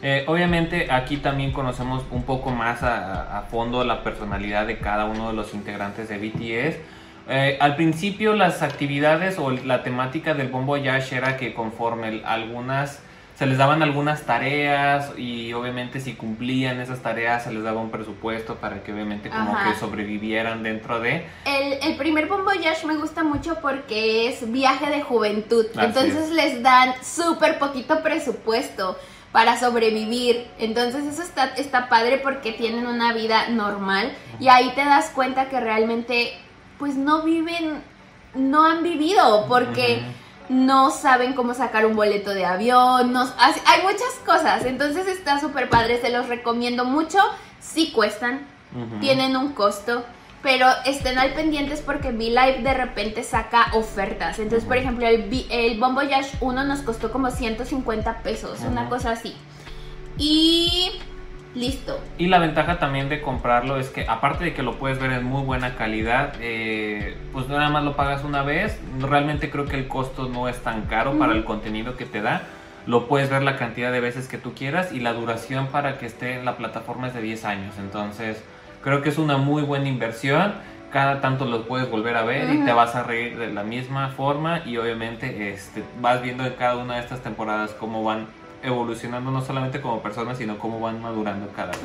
[0.02, 5.30] Eh, obviamente aquí también conocemos un poco más a, fondo la personalidad de cada uno
[5.30, 6.78] de los integrantes de BTS.
[7.30, 13.02] Eh, al principio las actividades o la temática del Bombo Yash era que conforme algunas
[13.38, 17.92] se les daban algunas tareas y obviamente si cumplían esas tareas se les daba un
[17.92, 21.28] presupuesto para que obviamente como que sobrevivieran dentro de...
[21.46, 26.64] El, el primer Bon Voyage me gusta mucho porque es viaje de juventud, entonces les
[26.64, 28.98] dan súper poquito presupuesto
[29.32, 30.48] para sobrevivir.
[30.58, 35.48] Entonces eso está, está padre porque tienen una vida normal y ahí te das cuenta
[35.48, 36.34] que realmente
[36.80, 37.84] pues no viven,
[38.34, 40.02] no han vivido porque
[40.50, 45.70] no saben cómo sacar un boleto de avión, no, hay muchas cosas, entonces está súper
[45.70, 47.20] padre, se los recomiendo mucho,
[47.60, 48.48] sí cuestan,
[49.00, 50.04] tienen un costo,
[50.44, 55.80] pero estén al pendientes porque V-Live de repente saca ofertas, entonces por ejemplo el, el
[55.80, 59.36] Bombo Yash 1 nos costó como 150 pesos, una cosa así,
[60.18, 60.92] y
[61.58, 62.00] listo.
[62.18, 65.24] Y la ventaja también de comprarlo es que aparte de que lo puedes ver en
[65.24, 68.80] muy buena calidad, eh, pues nada más lo pagas una vez.
[69.00, 72.44] Realmente creo que el costo no es tan caro para el contenido que te da.
[72.86, 76.06] Lo puedes ver la cantidad de veces que tú quieras y la duración para que
[76.06, 77.76] esté en la plataforma es de 10 años.
[77.80, 78.42] Entonces
[78.82, 80.54] creo que es una muy buena inversión.
[80.92, 84.08] Cada tanto lo puedes volver a ver y te vas a reír de la misma
[84.08, 88.28] forma y obviamente este, vas viendo en cada una de estas temporadas cómo van
[88.64, 91.82] evolucionando no solamente como personas, sino cómo van madurando cada vez.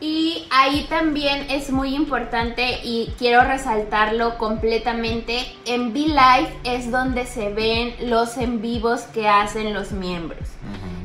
[0.00, 7.26] Y ahí también es muy importante y quiero resaltarlo completamente, en Be Life es donde
[7.26, 10.46] se ven los en vivos que hacen los miembros.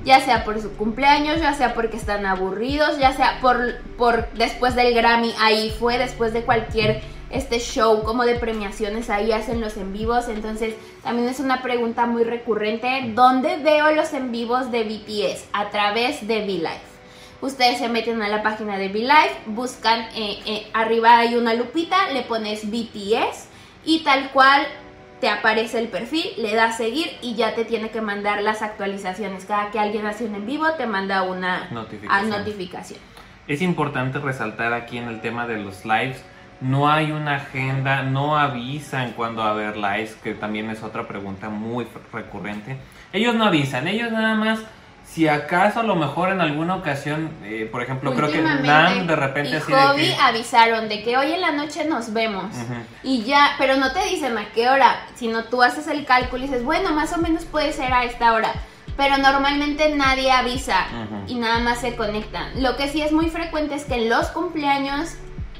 [0.03, 3.57] Ya sea por su cumpleaños, ya sea porque están aburridos, ya sea por,
[3.97, 9.31] por después del Grammy, ahí fue, después de cualquier este show como de premiaciones ahí
[9.31, 10.27] hacen los en vivos.
[10.29, 13.11] Entonces también es una pregunta muy recurrente.
[13.13, 15.45] ¿Dónde veo los en vivos de BTS?
[15.53, 16.89] A través de V-Live.
[17.41, 22.09] Ustedes se meten a la página de V-Live, buscan eh, eh, arriba hay una lupita,
[22.11, 23.47] le pones BTS
[23.85, 24.67] y tal cual
[25.21, 29.45] te aparece el perfil, le das seguir y ya te tiene que mandar las actualizaciones.
[29.45, 32.99] Cada que alguien hace un en vivo te manda una notificación.
[33.47, 36.23] Es importante resaltar aquí en el tema de los lives
[36.61, 41.07] no hay una agenda, no avisan cuando va a haber lives, que también es otra
[41.07, 42.77] pregunta muy recurrente.
[43.13, 44.59] Ellos no avisan, ellos nada más
[45.05, 49.15] Si acaso a lo mejor en alguna ocasión, eh, por ejemplo, creo que Nan de
[49.15, 50.21] repente y así Hobby de que...
[50.21, 52.45] avisaron de que hoy en la noche nos vemos.
[53.01, 56.47] Y ya, pero no te dicen a qué hora, sino tú haces el cálculo y
[56.47, 58.53] dices, bueno, más o menos puede ser a esta hora.
[58.97, 60.85] Pero normalmente nadie avisa
[61.25, 62.61] y nada más se conectan.
[62.61, 65.15] Lo que sí es muy frecuente es que en los cumpleaños,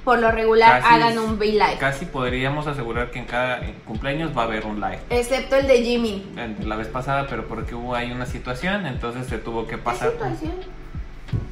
[0.09, 1.77] por lo regular, Casi- hagan un V-Live.
[1.79, 4.97] Casi podríamos asegurar que en cada cumpleaños va a haber un live.
[5.11, 6.25] Excepto el de Jimmy.
[6.65, 10.09] La vez pasada, pero porque hubo ahí una situación, entonces se tuvo que pasar.
[10.13, 10.53] ¿Qué situación?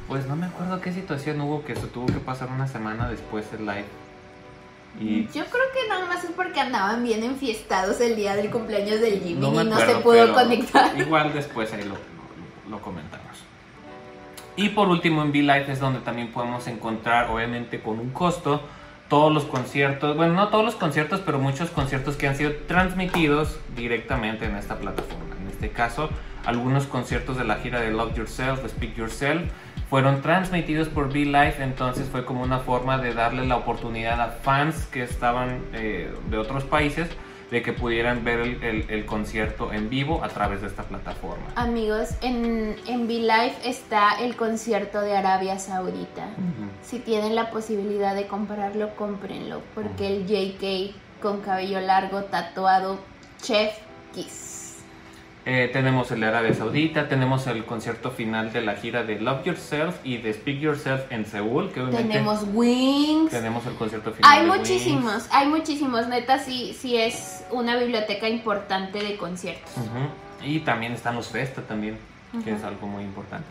[0.08, 3.44] Pues no me acuerdo qué situación hubo que se tuvo que pasar una semana después
[3.56, 3.84] el live.
[5.00, 9.00] Y Yo creo que nada más es porque andaban bien enfiestados el día del cumpleaños
[9.00, 10.98] del Jimmy no y no acuerdo, se pudo conectar.
[10.98, 13.24] Igual después ahí lo, lo- lo comentamos.
[14.58, 18.60] Y por último en V-Live es donde también podemos encontrar, obviamente con un costo,
[19.08, 23.60] todos los conciertos, bueno, no todos los conciertos, pero muchos conciertos que han sido transmitidos
[23.76, 25.36] directamente en esta plataforma.
[25.40, 26.10] En este caso,
[26.44, 29.48] algunos conciertos de la gira de Love Yourself, Speak Yourself,
[29.88, 34.88] fueron transmitidos por V-Live, entonces fue como una forma de darle la oportunidad a fans
[34.92, 37.08] que estaban eh, de otros países
[37.50, 41.46] de que pudieran ver el, el- el concierto en vivo a través de esta plataforma.
[41.56, 46.26] Amigos, en, en V-Live está el concierto de Arabia Saudita.
[46.82, 49.62] Si tienen la posibilidad de comprarlo, cómprenlo.
[49.74, 52.98] Porque el JK con cabello largo, tatuado,
[53.42, 53.72] Chef
[54.14, 54.47] Kiss.
[55.50, 59.44] Eh, tenemos el de Arabia Saudita, tenemos el concierto final de la gira de Love
[59.44, 63.30] Yourself y de Speak Yourself en Seúl, que obviamente Tenemos Wings.
[63.30, 64.30] tenemos el concierto final.
[64.30, 65.28] Hay de muchísimos, Wings.
[65.32, 66.06] hay muchísimos.
[66.06, 69.72] Neta, sí, sí es una biblioteca importante de conciertos.
[70.44, 71.96] Y también están los Festa también,
[72.44, 73.46] que es algo muy importante.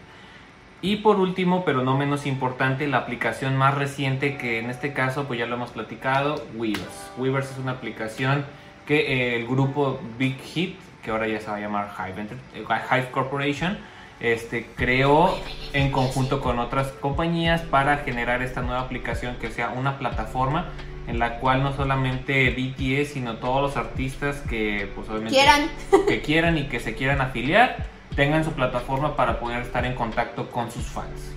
[0.83, 5.23] Y por último, pero no menos importante, la aplicación más reciente que en este caso,
[5.23, 7.09] pues ya lo hemos platicado, Weavers.
[7.17, 8.45] Weavers es una aplicación
[8.85, 10.77] que eh, el grupo Big Hit,
[11.07, 13.77] que ahora ya se va a llamar Hive, eh, Hive Corporation,
[14.19, 15.39] este, creó
[15.71, 20.65] en conjunto con otras compañías para generar esta nueva aplicación que sea una plataforma
[21.07, 25.69] en la cual no solamente BTS, sino todos los artistas que pues obviamente Quieran.
[26.09, 27.85] que quieran y que se quieran afiliar
[28.17, 31.35] tengan su plataforma para poder estar en contacto con sus fans.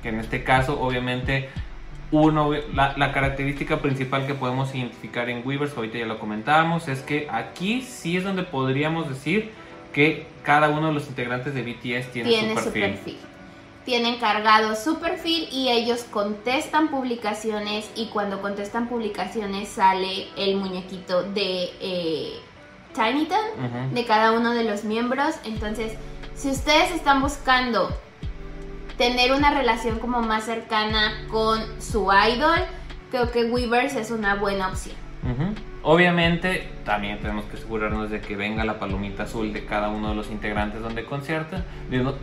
[0.00, 1.48] Que en este caso, obviamente,
[2.10, 7.00] uno, la, la característica principal que podemos identificar en Weavers, ahorita ya lo comentábamos, es
[7.00, 9.50] que aquí sí es donde podríamos decir
[9.92, 12.82] que cada uno de los integrantes de BTS tiene, Tiene su su perfil.
[12.94, 13.18] perfil.
[13.84, 21.22] Tienen cargado su perfil y ellos contestan publicaciones y cuando contestan publicaciones sale el muñequito
[21.22, 22.32] de eh,
[22.94, 23.94] Tiny Ujú.
[23.94, 25.36] de cada uno de los miembros.
[25.44, 25.92] Entonces,
[26.34, 27.90] si ustedes están buscando
[28.98, 32.58] tener una relación como más cercana con su idol,
[33.10, 34.96] creo que Weavers es una buena opción.
[35.82, 40.16] Obviamente, también tenemos que asegurarnos de que venga la palomita azul de cada uno de
[40.16, 41.64] los integrantes donde conciertan,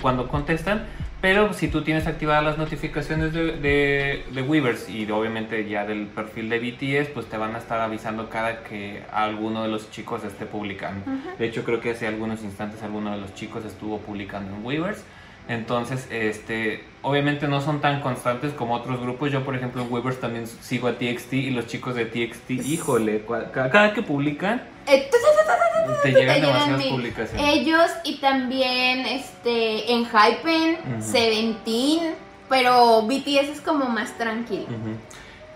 [0.01, 0.85] cuando contestan.
[1.21, 6.05] Pero si tú tienes activadas las notificaciones de, de, de Weavers y obviamente ya del
[6.07, 10.23] perfil de BTS, pues te van a estar avisando cada que alguno de los chicos
[10.23, 11.09] esté publicando.
[11.09, 11.38] Ujú.
[11.39, 15.03] De hecho, creo que hace algunos instantes alguno de los chicos estuvo publicando en Weavers.
[15.47, 19.31] Entonces, este, obviamente no son tan constantes como otros grupos.
[19.31, 23.25] Yo, por ejemplo, en Weavers también sigo a TXT y los chicos de TXT, híjole,
[23.27, 26.84] cua- ca- cada, que publican, Eh, tu, tu, tu, tu, tu, te llegan te demasiadas
[26.86, 27.47] publicaciones.
[27.55, 31.01] Ellos y también este en Hypen.
[31.01, 32.15] Seventeen,
[32.49, 34.65] pero BTS es como más tranquilo.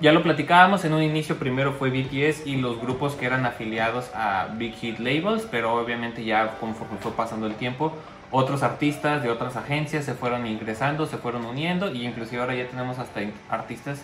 [0.02, 4.10] Ya lo platicábamos en un inicio, primero fue BTS y los grupos que eran afiliados
[4.16, 7.92] a Big Hit Labels, pero obviamente ya conforme fue pasando el tiempo,
[8.32, 12.68] otros artistas de otras agencias se fueron ingresando, se fueron uniendo y inclusive ahora ya
[12.68, 14.02] tenemos hasta artistas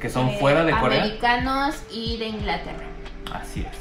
[0.00, 1.02] que son Eh, fuera de Corea.
[1.02, 2.84] Americanos y de Inglaterra.
[3.32, 3.78] Así es.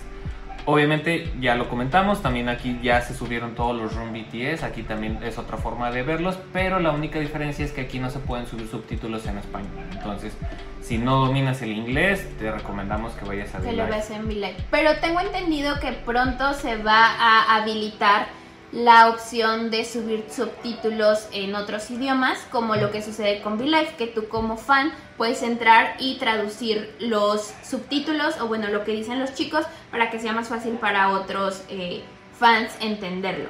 [0.65, 5.17] Obviamente ya lo comentamos, también aquí ya se subieron todos los Room BTS, aquí también
[5.23, 8.45] es otra forma de verlos, pero la única diferencia es que aquí no se pueden
[8.45, 9.71] subir subtítulos en español.
[9.91, 10.37] Entonces,
[10.83, 14.57] si no dominas el inglés, te recomendamos que vayas a Que lo ves en V-Live.
[14.69, 18.27] Pero tengo entendido que pronto se va a habilitar
[18.71, 24.07] la opción de subir subtítulos en otros idiomas, como lo que sucede con V-Live, que
[24.07, 29.33] tú como fan puedes entrar y traducir los subtítulos, o bueno, lo que dicen los
[29.33, 32.01] chicos, para que sea más fácil para otros eh,
[32.39, 33.49] fans entenderlo.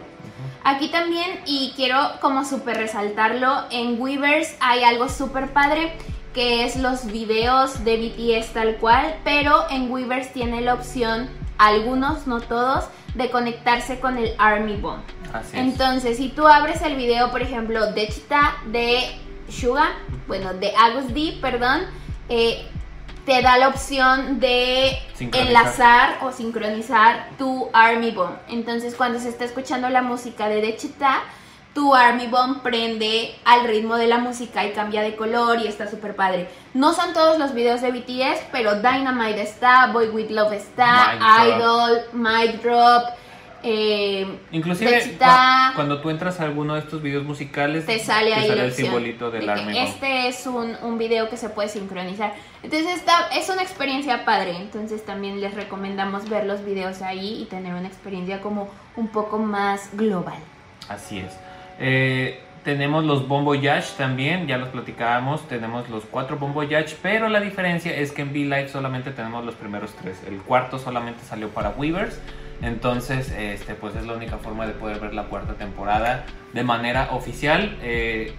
[0.63, 5.93] Aquí también, y quiero como súper resaltarlo, en Weavers hay algo súper padre
[6.33, 11.29] que es los videos de BTS tal cual, pero en Weavers tiene la opción,
[11.67, 15.01] algunos, no todos, de conectarse con el Army Bomb.
[15.33, 15.63] Así es.
[15.63, 19.19] Entonces, si tú abres el video, por ejemplo, de Chita, de
[19.49, 19.91] Suga,
[20.27, 21.81] bueno, de Agus D, perdón,
[22.29, 22.65] eh,
[23.25, 28.35] te da la opción de enlazar o sincronizar tu Army Bomb.
[28.47, 31.21] Entonces, cuando se está escuchando la música de Dechita,
[31.73, 35.89] tu Army Bomb prende al ritmo de la música y cambia de color y está
[35.89, 36.49] súper padre.
[36.73, 41.17] No son todos los videos de BTS, pero Dynamite está, Boy With Love está,
[41.47, 43.03] Idol, Mic Drop.
[43.63, 45.19] Eh, Inclusive
[45.75, 49.47] cuando tú entras a alguno de estos videos musicales te sale ahí el simbolito del
[49.47, 49.87] Army Bomb.
[49.87, 52.33] Este es un, un, video que se puede sincronizar.
[52.63, 54.57] Entonces esta es una experiencia padre.
[54.57, 59.37] Entonces también les recomendamos ver los videos ahí y tener una experiencia como un poco
[59.37, 60.39] más global.
[60.89, 61.31] Así es.
[61.79, 67.27] Eh, tenemos los Bombo Yash también, ya los platicábamos, tenemos los cuatro Bombo Yash, pero
[67.27, 70.21] la diferencia es que en V-Live solamente tenemos los primeros tres.
[70.27, 72.21] El cuarto solamente salió para Weavers,
[72.61, 77.09] entonces este, pues es la única forma de poder ver la cuarta temporada de manera
[77.11, 78.33] oficial, eh,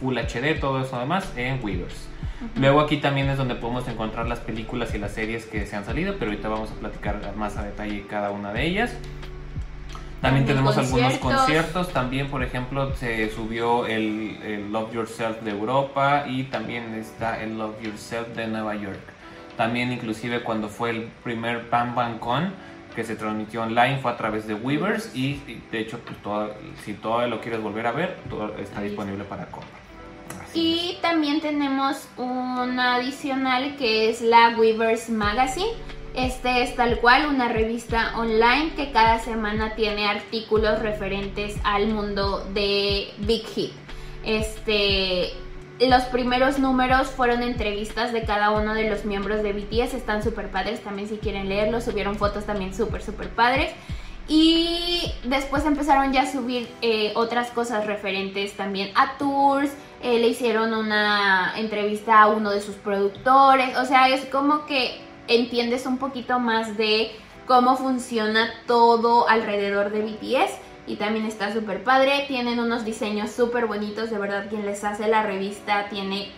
[0.00, 2.08] Full HD, todo eso además en Weavers.
[2.56, 5.86] Luego aquí también es donde podemos encontrar las películas y las series que se han
[5.86, 8.94] salido, pero ahorita vamos a platicar más a detalle cada una de ellas.
[10.20, 11.92] También tenemos algunos conciertos.
[11.92, 17.80] También, por ejemplo, se subió el, Love Yourself de Europa y también está el Love
[17.82, 19.00] Yourself de Nueva York.
[19.56, 22.52] También, inclusive, cuando fue el primer Bam Bam Con
[22.94, 25.34] que se transmitió online fue a través de Weavers y,
[25.70, 26.16] de hecho, pues,
[26.82, 29.68] si todavía lo quieres volver a ver, todo está disponible para compra.
[30.54, 35.72] y también tenemos una adicional que es la Weavers Magazine
[36.16, 42.42] este es tal cual una revista online que cada semana tiene artículos referentes al mundo
[42.54, 43.72] de Big Hit.
[44.24, 45.34] Este,
[45.78, 50.50] los primeros números fueron entrevistas de cada uno de los miembros de BTS, están súper
[50.50, 53.72] padres también si quieren leerlos, subieron fotos también súper, súper padres.
[54.26, 59.70] Y después empezaron ya a subir eh, otras cosas referentes también a tours,
[60.02, 65.05] eh, le hicieron una entrevista a uno de sus productores, o sea, es como que
[65.28, 67.12] entiendes un poquito más de
[67.46, 70.52] cómo funciona todo alrededor de BTS
[70.86, 75.08] y también está súper padre, tienen unos diseños súper bonitos, de verdad quien les hace
[75.08, 76.30] la revista tiene,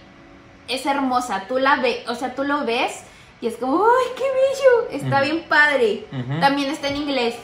[0.68, 3.04] es hermosa, tú la ves, o sea, tú lo ves
[3.40, 5.02] y es como, ¡ay, qué bello!
[5.02, 6.06] Está bien padre,
[6.40, 7.36] también está en inglés.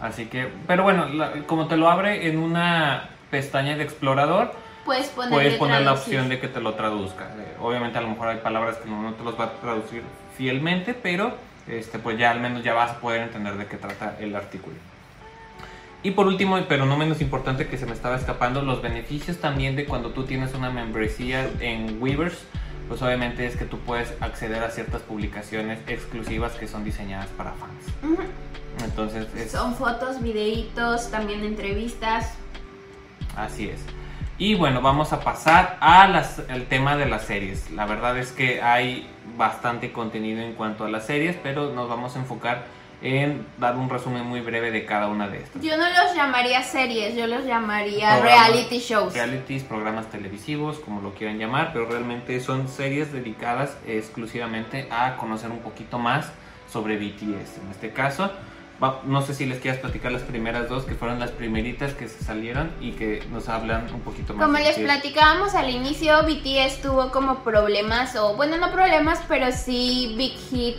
[0.00, 1.06] Así que, pero bueno,
[1.46, 4.52] como te lo abre en una pestaña de explorador,
[4.84, 7.28] puedes poner, la opción de que te lo traduzca.
[7.38, 10.02] Eh, obviamente a lo mejor hay palabras que no, te los va a traducir
[10.36, 11.36] fielmente, pero
[11.68, 14.76] este, pues ya al menos ya vas a poder entender de qué trata el artículo.
[16.02, 19.76] Y por último, pero no menos importante que se me estaba escapando, los beneficios también
[19.76, 22.44] de cuando tú tienes una membresía en Weavers,
[22.88, 27.52] pues obviamente es que tú puedes acceder a ciertas publicaciones exclusivas que son diseñadas para
[27.52, 28.18] fans.
[28.84, 32.34] Entonces son fotos, videitos, también entrevistas.
[33.36, 33.80] Así es.
[34.38, 37.70] Y bueno, vamos a pasar al tema de las series.
[37.70, 42.16] La verdad es que hay bastante contenido en cuanto a las series, pero nos vamos
[42.16, 42.64] a enfocar
[43.02, 45.60] en dar un resumen muy breve de cada una de estas.
[45.60, 49.12] Yo no los llamaría series, yo los llamaría reality shows.
[49.12, 55.50] Realities, programas televisivos, como lo quieran llamar, pero realmente son series dedicadas exclusivamente a conocer
[55.50, 56.30] un poquito más
[56.70, 57.58] sobre BTS.
[57.58, 58.30] En este caso,
[59.04, 62.24] no sé si les quieras platicar las primeras dos, que fueron las primeritas que se
[62.24, 64.44] salieron y que nos hablan un poquito más.
[64.44, 70.14] Como les platicábamos al inicio, BTS tuvo como problemas, o bueno, no problemas, pero sí
[70.16, 70.76] Big Hit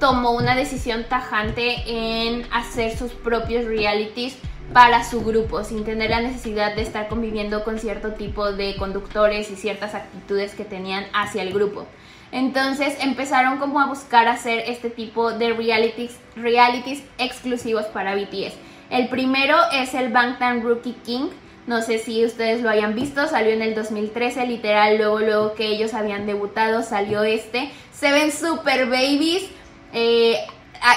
[0.00, 4.36] tomó una decisión tajante en hacer sus propios realities
[4.72, 9.50] para su grupo, sin tener la necesidad de estar conviviendo con cierto tipo de conductores
[9.50, 11.86] y ciertas actitudes que tenían hacia el grupo.
[12.32, 18.54] Entonces empezaron como a buscar hacer este tipo de realities, realities exclusivos para BTS.
[18.90, 21.28] El primero es el Bangtan Rookie King.
[21.66, 25.66] No sé si ustedes lo hayan visto, salió en el 2013, literal, luego, luego que
[25.66, 27.70] ellos habían debutado salió este.
[27.92, 29.50] Se ven super babies.
[29.92, 30.38] Eh,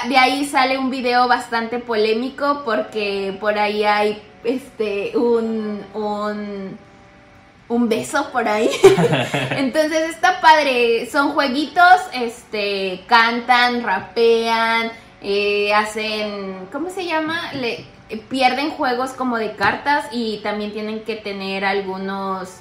[0.08, 6.78] de ahí sale un video bastante polémico porque por ahí hay este un, un
[7.72, 8.70] un beso por ahí.
[9.56, 14.92] Entonces está padre, son jueguitos, este, cantan, rapean,
[15.22, 17.52] eh, hacen, ¿cómo se llama?
[17.54, 17.84] Le,
[18.28, 22.56] pierden juegos como de cartas y también tienen que tener algunos,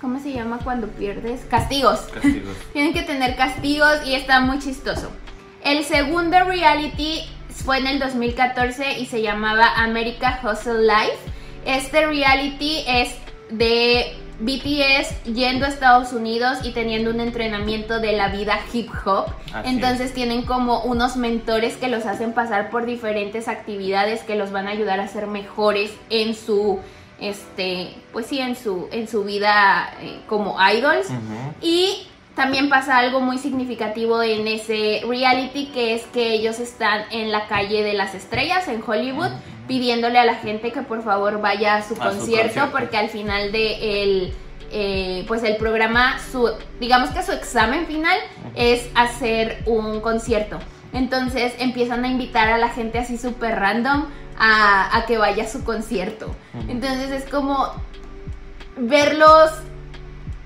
[0.00, 1.44] ¿cómo se llama cuando pierdes?
[1.50, 2.00] Castigos.
[2.12, 2.56] Castigos.
[2.72, 5.10] tienen que tener castigos y está muy chistoso.
[5.62, 7.20] El segundo reality
[7.50, 11.18] fue en el 2014 y se llamaba America Hustle Life.
[11.66, 13.14] Este reality es
[13.50, 19.26] de BTS yendo a Estados Unidos y teniendo un entrenamiento de la vida hip hop.
[19.64, 24.66] Entonces tienen como unos mentores que los hacen pasar por diferentes actividades que los van
[24.66, 26.80] a ayudar a ser mejores en su
[27.20, 31.06] este, pues sí, en su en su vida eh, como idols.
[31.60, 37.30] Y también pasa algo muy significativo en ese reality que es que ellos están en
[37.30, 39.30] la calle de las estrellas en Hollywood
[39.68, 42.72] pidiéndole a la gente que por favor vaya a su, concierto, concierto.
[42.72, 44.34] porque al final de el,
[44.70, 48.16] eh, pues el programa, su, digamos que su examen final
[48.54, 50.58] es hacer un concierto.
[50.92, 54.06] Entonces empiezan a invitar a la gente así súper random
[54.38, 56.34] a, a que vaya a su concierto.
[56.68, 57.72] Entonces es como
[58.76, 59.50] verlos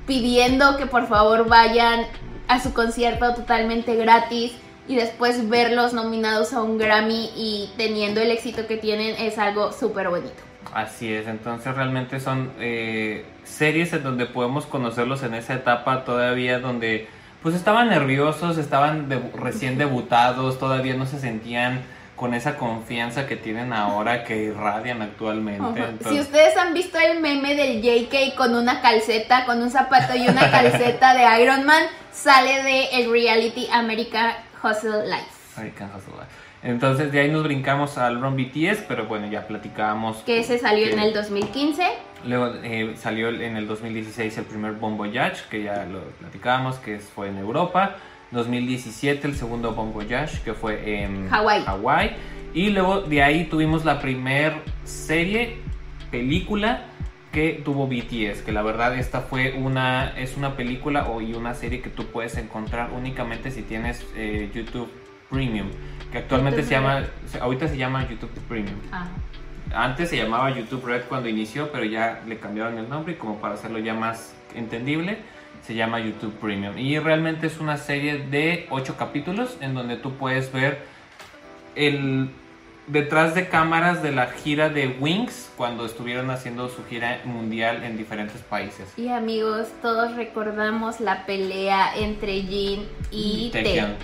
[0.06, 2.06] pidiendo que por favor vayan
[2.48, 4.52] a su concierto totalmente gratis
[4.88, 9.72] y después verlos nominados a un Grammy y teniendo el éxito que tienen es algo
[9.72, 10.42] súper bonito.
[10.72, 16.58] Así es, entonces realmente son eh, series en donde podemos conocerlos en esa etapa todavía
[16.58, 17.08] donde
[17.42, 21.82] pues estaban nerviosos, estaban recién debutados, todavía no se sentían
[22.16, 25.62] con esa confianza que tienen ahora, que irradian actualmente.
[25.62, 25.74] Ajá.
[25.74, 30.16] Si Entonces, ustedes han visto el meme del JK con una calceta, con un zapato
[30.16, 35.26] y una calceta de Iron Man, sale de el reality America Hustle Life.
[35.56, 36.30] American Hustle Life.
[36.62, 40.16] Entonces de ahí nos brincamos al Run BTS, pero bueno, ya platicábamos.
[40.24, 41.84] Que ese salió que- en el 2015.
[42.24, 46.98] Luego eh, salió en el 2016 el primer Bon Voyage, que ya lo platicábamos, que
[46.98, 47.96] fue en Europa.
[48.30, 51.62] 2017 el segundo Bon Voyage, que fue en Hawái.
[51.64, 52.16] Hawái.
[52.54, 54.54] Y luego de ahí tuvimos la primer
[54.84, 55.58] serie,
[56.10, 56.86] película
[57.32, 61.52] que tuvo BTS, que la verdad esta fue una, es una película o y una
[61.54, 64.90] serie que tú puedes encontrar únicamente si tienes eh, YouTube
[65.30, 65.68] Premium,
[66.10, 67.04] que actualmente YouTube se llama,
[67.40, 68.78] ahorita se llama YouTube Premium.
[68.90, 69.08] Ah.
[69.74, 73.36] Antes se llamaba YouTube Red cuando inició, pero ya le cambiaron el nombre y como
[73.38, 75.18] para hacerlo ya más entendible,
[75.66, 76.78] se llama YouTube Premium.
[76.78, 80.84] Y realmente es una serie de 8 capítulos en donde tú puedes ver
[81.74, 82.30] el
[82.86, 87.96] detrás de cámaras de la gira de Wings cuando estuvieron haciendo su gira mundial en
[87.96, 88.92] diferentes países.
[88.96, 93.64] Y amigos, todos recordamos la pelea entre Jin y Tete.
[93.64, 93.94] Taecyeon.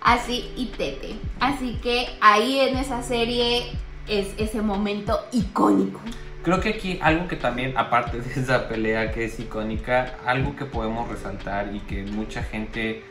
[0.00, 1.14] Así y Tete.
[1.38, 3.66] Así que ahí en esa serie
[4.08, 6.00] es ese momento icónico.
[6.46, 10.64] Creo que aquí algo que también, aparte de esa pelea que es icónica, algo que
[10.64, 13.02] podemos resaltar y que mucha gente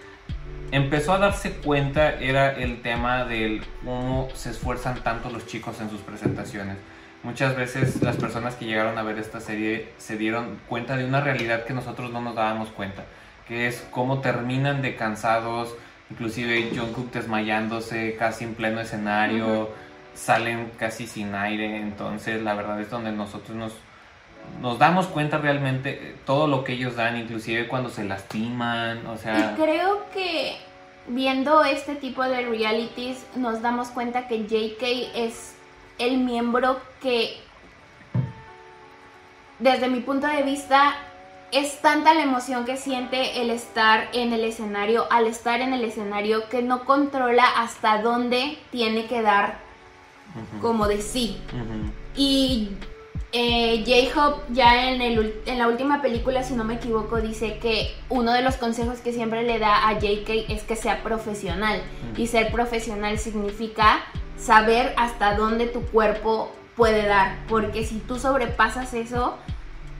[0.71, 5.89] empezó a darse cuenta era el tema del cómo se esfuerzan tanto los chicos en
[5.89, 6.77] sus presentaciones.
[7.23, 11.19] Muchas veces las personas que llegaron a ver esta serie se dieron cuenta de una
[11.19, 13.03] realidad que nosotros no nos dábamos cuenta,
[13.49, 15.75] que es cómo terminan de cansados,
[16.09, 19.69] inclusive Jungkook desmayándose casi en pleno escenario, Ujú.
[20.15, 23.73] Salen casi sin aire, entonces la verdad es donde nosotros nos
[24.61, 29.17] nos damos cuenta realmente eh, todo lo que ellos dan, inclusive cuando se lastiman, o
[29.17, 30.55] sea, Y creo que
[31.07, 35.55] viendo este tipo de realities nos damos cuenta que JK es
[35.99, 37.37] el miembro que
[39.59, 40.95] desde mi punto de vista
[41.51, 45.83] es tanta la emoción que siente el estar en el escenario, al estar en el
[45.83, 49.64] escenario que no controla hasta dónde tiene que dar
[50.61, 51.37] como de sí.
[52.15, 52.69] Y
[53.37, 57.93] eh, J-Hope ya en, el, en la última película, si no me equivoco, dice que
[58.07, 61.81] uno de los consejos que siempre le da a JK es que sea profesional.
[62.15, 64.03] Y ser profesional significa
[64.37, 67.35] saber hasta dónde tu cuerpo puede dar.
[67.49, 69.35] Porque si tú sobrepasas eso,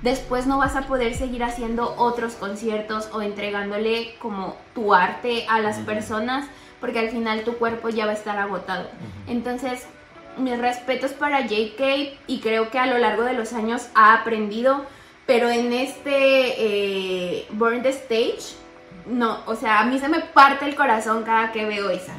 [0.02, 5.60] después no vas a poder seguir haciendo otros conciertos o entregándole como tu arte a
[5.60, 6.48] las personas.
[6.80, 8.88] Porque al final tu cuerpo ya va a estar agotado.
[9.28, 9.88] Entonces,
[10.38, 14.86] mis respetos para JK y creo que a lo largo de los años ha aprendido,
[15.26, 18.56] pero en este eh, Burn the Stage,
[19.06, 22.14] no, o sea, a mí se me parte el corazón cada que veo esa.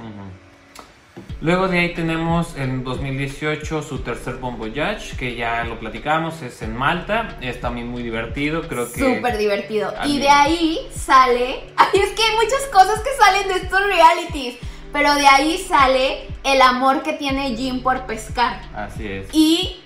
[1.43, 6.63] Luego de ahí tenemos en 2018 su tercer Bon Voyage, que ya lo platicamos, es
[6.63, 9.17] en Malta, es también muy divertido, creo que...
[9.17, 9.93] Súper divertido.
[10.07, 14.57] Y de ahí sale, ay, es que hay muchas cosas que salen de estos realities,
[14.97, 18.63] pero de ahí sale el amor que tiene Jin por pescar.
[18.75, 19.29] Así es.
[19.31, 19.77] Y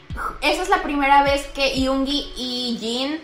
[0.40, 3.18] esa es la primera vez que Yoongi y Jin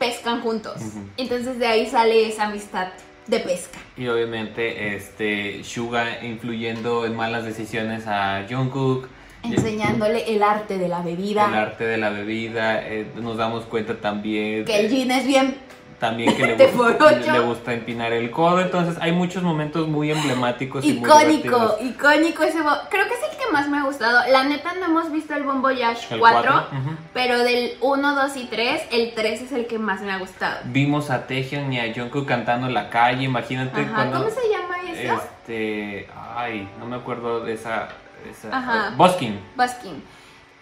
[0.00, 0.82] pescan juntos.
[1.16, 2.88] Entonces de ahí sale esa amistad
[3.28, 3.78] de pesca.
[3.96, 9.06] Y obviamente este Suga influyendo en malas decisiones a Jungkook.
[9.44, 11.46] Enseñándole el arte de la bebida.
[11.46, 15.56] El arte de la bebida, eh, nos damos cuenta también Que el Jin es bien.
[15.98, 17.32] También que le, de gu- por ocho.
[17.32, 22.42] le gusta empinar el codo, entonces hay muchos momentos muy emblemáticos y muy Icónico, icónico
[22.44, 24.20] ese bo- Creo que es el que más me ha gustado.
[24.30, 26.90] La neta no hemos visto el Bon Voyage El 4, cuatro, ujú.
[27.12, 30.60] pero del 1, 2 y 3, el 3 es el que más me ha gustado.
[30.64, 34.48] Vimos a Taehyung y a Jungkook cantando en la calle, imagínate Ajá, cuando ¿cómo se
[34.48, 35.14] llama eso?
[35.14, 37.88] este, ay, no me acuerdo de esa,
[38.30, 38.94] esa Ajá.
[38.96, 40.02] Busking, Busking.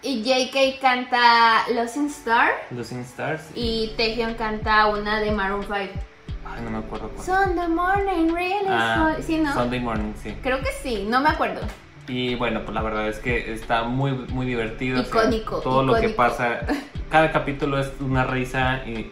[0.02, 3.42] Y JK canta Losing Star Losing Stars.
[3.54, 5.74] y Taehyung canta una de Maroon 5.
[5.78, 7.26] Ay, no me acuerdo cuál.
[7.26, 9.52] Sunday morning, really Ah, so- Sí, ¿no?
[9.52, 10.32] Sunday Morning, sí.
[10.42, 11.60] Creo que sí, no me acuerdo.
[12.08, 15.00] Y bueno, pues la verdad es que está muy, muy divertido.
[15.00, 16.60] o sea, Icónico, todo lo que pasa,
[17.10, 19.10] cada capítulo es una risa y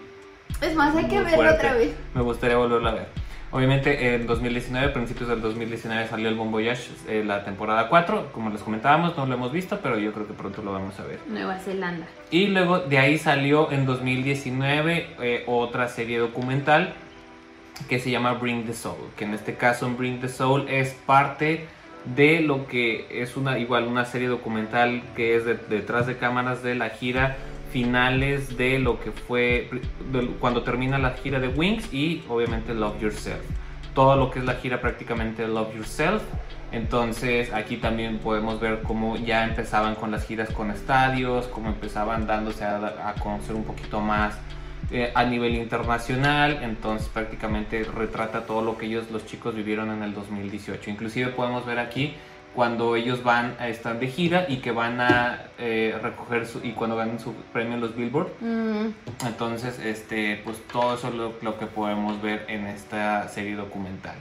[0.61, 1.57] Es más, hay que verlo fuerte.
[1.57, 1.93] otra vez.
[2.15, 3.09] Me gustaría volverla a ver.
[3.55, 8.33] Obviamente en 2019, principios del 2019 salió el Bon Voyage, eh, la temporada 4.
[8.33, 11.05] Como les comentábamos, no lo hemos visto, pero yo creo que pronto lo vamos a
[11.05, 11.21] ver.
[11.29, 12.05] Nueva Zelanda.
[12.33, 16.95] Y luego de ahí salió en 2019 eh, otra serie documental
[17.89, 20.91] que se llama Bring the Soul, que en este caso en Bring the Soul es
[21.07, 21.67] parte
[22.17, 26.65] de lo que es una igual una serie documental que es de- detrás de cámaras
[26.65, 27.37] de la gira
[27.75, 29.69] finales de lo que fue
[30.39, 33.43] cuando termina la gira de Wings y obviamente Love Yourself.
[33.97, 36.23] Todo lo que es la gira prácticamente Love Yourself.
[36.71, 42.29] Entonces aquí también podemos ver cómo ya empezaban con las giras con estadios, cómo empezaban
[42.29, 44.39] dándose a, a conocer un poquito más
[44.93, 46.61] eh, a nivel internacional.
[46.63, 50.91] Entonces prácticamente retrata todo lo que ellos, los chicos, vivieron en el 2018.
[50.91, 52.15] Inclusive podemos ver aquí
[52.55, 56.71] cuando ellos van a estar de gira y que van a eh, recoger su, y
[56.73, 58.29] cuando ganan su premio en los Billboard.
[58.41, 58.87] Mm,
[59.27, 64.15] Entonces, este, pues todo eso es lo, lo que podemos ver en esta serie documental.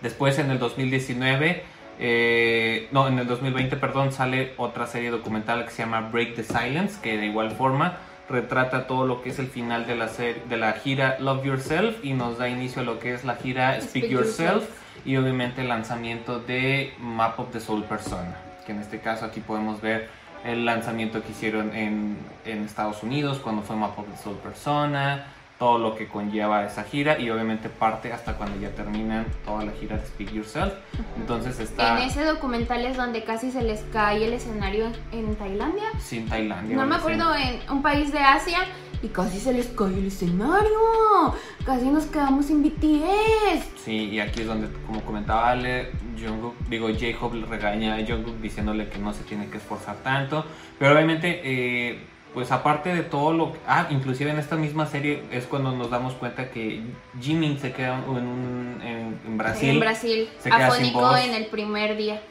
[0.00, 1.62] Después, en el 2019,
[2.00, 6.42] eh, no, en el 2020, perdón, sale otra serie documental que se llama Break the
[6.42, 7.98] Silence, que de igual forma
[8.28, 12.02] retrata todo lo que es el final de la, ser- de la gira Love Yourself
[12.04, 14.81] y nos da inicio a lo que es la gira Speak, Speak Yourself, Yourself.
[15.04, 18.36] Y obviamente el lanzamiento de Map of the Soul Persona,
[18.66, 20.08] que en este caso aquí podemos ver
[20.44, 25.26] el lanzamiento que hicieron en, en Estados Unidos cuando fue Map of the Soul Persona,
[25.58, 29.70] todo lo que conlleva esa gira y obviamente parte hasta cuando ya terminan toda la
[29.72, 30.72] gira de Speak Yourself.
[31.16, 35.36] Entonces está En ese documental es donde casi se les cae el escenario en, en
[35.36, 35.84] Tailandia.
[36.00, 36.76] sin Tailandia.
[36.76, 37.12] No me ahora sí.
[37.12, 38.58] acuerdo en un país de Asia
[39.02, 41.34] y casi se les cae el escenario.
[41.66, 43.64] Casi nos quedamos sin BTS.
[43.84, 48.40] Sí, y aquí es donde, como comentaba Ale, Jungkook, digo, J-Hope le regaña a Jungkook
[48.40, 50.44] diciéndole que no se tiene que esforzar tanto.
[50.78, 52.00] Pero obviamente, eh,
[52.32, 53.58] pues aparte de todo lo que...
[53.66, 56.82] Ah, inclusive en esta misma serie es cuando nos damos cuenta que
[57.20, 59.70] Jimin se queda en, un, en, en Brasil.
[59.70, 61.20] En Brasil, Se queda sin afónico voz.
[61.20, 62.22] en el primer día.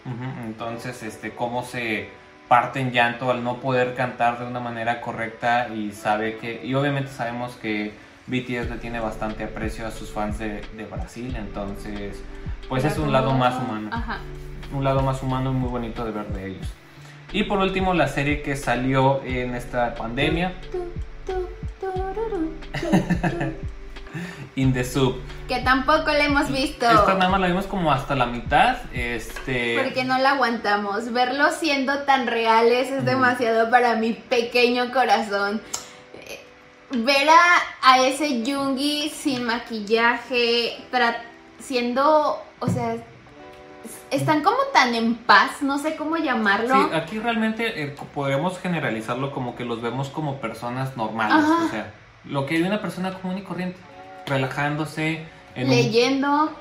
[0.46, 2.10] Entonces, este, cómo se
[2.52, 6.74] parte en llanto al no poder cantar de una manera correcta y sabe que, y
[6.74, 7.94] obviamente sabemos que
[8.28, 12.22] BTS le tiene bastante aprecio a sus fans de, de Brasil, entonces,
[12.68, 14.20] pues es un lado más humano, Ajá.
[14.74, 16.68] un lado más humano y muy bonito de ver de ellos.
[17.32, 20.52] Y por último, la serie que salió en esta pandemia,
[24.56, 25.18] In the Soup.
[25.48, 26.86] Que tampoco le hemos visto.
[26.90, 29.80] Esta nada más la vimos como hasta la mitad, este...
[29.82, 31.12] Porque no la aguantamos.
[31.14, 35.62] Verlo siendo tan reales es demasiado para mi pequeño corazón.
[36.94, 40.78] Ver a, a ese Jungi sin maquillaje,
[41.60, 43.02] siendo, o sea, es-
[44.12, 46.90] están como tan en paz, no sé cómo llamarlo.
[46.90, 51.66] Sí, aquí realmente eh, podemos generalizarlo como que los vemos como personas normales, Ajá.
[51.66, 51.94] o sea,
[52.26, 53.78] lo que vive una persona común y corriente,
[54.32, 55.24] relajándose
[55.56, 56.52] en un- Leyendo.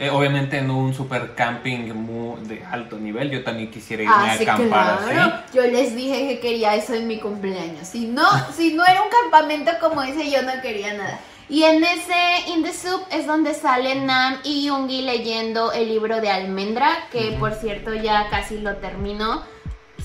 [0.00, 4.32] Eh, obviamente en un super camping muy de alto nivel, yo también quisiera irme Ah,
[4.32, 5.34] a sí, acampar claro.
[5.44, 5.56] así.
[5.56, 7.88] Yo les dije que quería eso en mi cumpleaños.
[7.88, 8.22] Si no,
[8.56, 11.18] si no era un campamento como ese, yo no quería nada.
[11.48, 16.20] Y en ese In the Soup es donde salen Nam y Yoongi leyendo el libro
[16.20, 19.42] de Almendra, que por cierto ya casi lo terminó.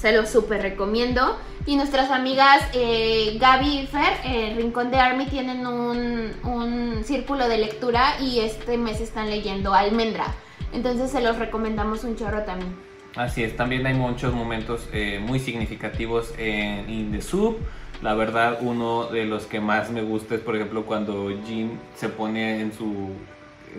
[0.04, 1.38] Se lo súper recomiendo.
[1.66, 7.48] Y nuestras amigas eh, Gaby y Fer, el Rincón de Army, tienen un, un círculo
[7.48, 10.26] de lectura y este mes están leyendo Almendra.
[10.74, 12.76] Entonces se los recomendamos un chorro también.
[13.16, 17.56] Así es, también hay muchos momentos eh, muy significativos en In the Soup.
[18.02, 22.10] La verdad, uno de los que más me gusta es, por ejemplo, cuando Jim se
[22.10, 23.12] pone en su,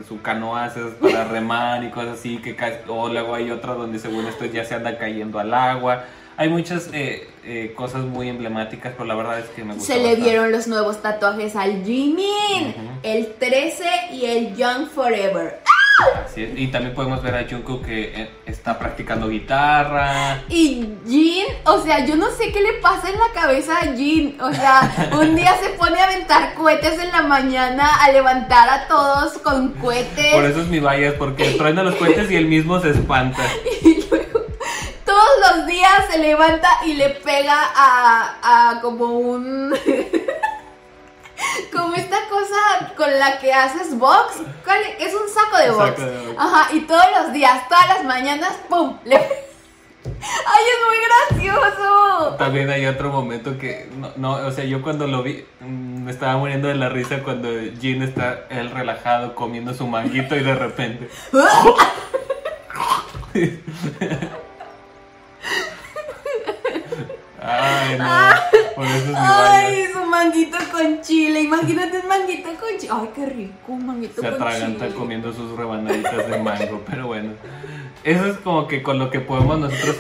[0.07, 3.99] su canoa esas para remar y cosas así, que ca- o luego hay otra donde
[3.99, 6.05] según esto ya se anda cayendo al agua.
[6.37, 9.95] Hay muchas eh, eh, cosas muy emblemáticas, pero la verdad es que me gusta.
[9.95, 12.89] Se le dieron los nuevos tatuajes al Jimin, Ujú.
[13.05, 15.61] el 13 y el Young Forever.
[16.25, 16.59] Así es.
[16.59, 20.43] Y también podemos ver a Jungkook que eh, está practicando guitarra.
[20.49, 24.41] Y Jin, o sea, yo no sé qué le pasa en la cabeza a Jin.
[24.41, 28.89] O sea, un día se pone a aventar cohetes en la mañana, a levantar a
[28.89, 30.35] todos con cohetes.
[30.35, 33.43] Por eso es mi vallas, porque truena los cohetes y él mismo se espanta.
[33.83, 34.41] Y luego,
[35.05, 39.75] todos los días se levanta y le pega a, a como un...
[41.73, 44.39] como esta cosa con la que haces box.
[44.65, 45.09] ¿Cuál es?
[45.09, 45.99] Es un saco de box.
[45.99, 46.39] saco de box.
[46.39, 48.99] Ajá, y todos los días, todas las mañanas, ¡pum!
[49.05, 49.17] Le...
[50.05, 50.97] ¡Ay, es muy
[51.41, 52.37] gracioso!
[52.37, 56.11] También hay otro momento que, no, no, o sea, yo cuando lo vi, mm, me
[56.11, 57.49] estaba muriendo de la risa cuando
[57.81, 61.09] Jin está él relajado comiendo su manguito y de repente,
[67.45, 68.07] Ay, no.
[68.75, 71.43] Por eso es Ay, su manguito con chile.
[71.43, 72.93] Imagínate un manguito con chile.
[72.95, 74.99] Ay, qué rico, un manguito Se con atraganta chile.
[74.99, 77.35] comiendo sus rebanaditas de mango, pero bueno.
[78.03, 79.97] Eso es como que con lo que podemos nosotros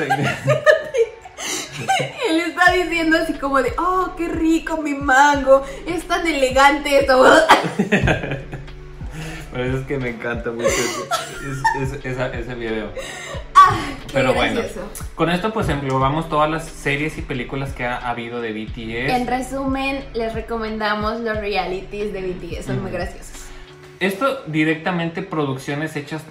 [2.28, 5.62] Él está diciendo así como de, oh, qué rico mi mango.
[5.86, 7.24] Es tan elegante esto.
[9.54, 12.88] Por eso es que me encanta mucho ese, es- es- esa- ese video.
[12.92, 13.00] Qué
[14.12, 14.88] Pero bueno, gracioso.
[15.14, 19.14] con esto pues englobamos todas las series y películas que ha habido de BTS.
[19.14, 22.66] En resumen, les recomendamos los realities de BTS.
[22.66, 23.43] Son muy graciosos.
[24.04, 26.22] Esto directamente producciones hechas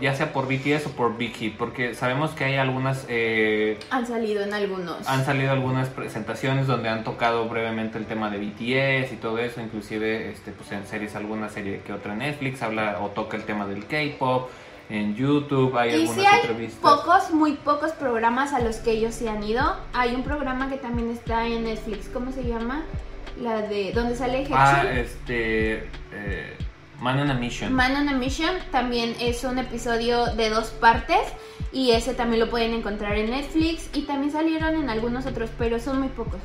[0.00, 4.06] ya sea por BTS o por Big Hit, porque sabemos que hay algunas, eh, Han
[4.06, 5.08] salido en algunos.
[5.08, 9.60] han salido algunas presentaciones donde han tocado brevemente el tema de BTS y todo eso,
[9.60, 13.44] inclusive este, pues en series, alguna serie que otra en Netflix habla o toca el
[13.44, 14.50] tema del K-pop,
[14.88, 16.80] en YouTube hay Y algunas sí hay entrevistas.
[16.80, 19.76] pocos, muy pocos programas a los que ellos se han ido.
[19.92, 22.82] Hay un programa que también está en Netflix, ¿cómo se llama?
[23.40, 24.56] La de donde sale Heechul.
[24.58, 26.56] Ah, este, eh,
[27.00, 27.72] Man on a Mission.
[27.74, 31.20] Man on a Mission también es un episodio de dos partes
[31.72, 35.78] y ese también lo pueden encontrar en Netflix y también salieron en algunos otros, pero
[35.78, 36.40] son muy pocos.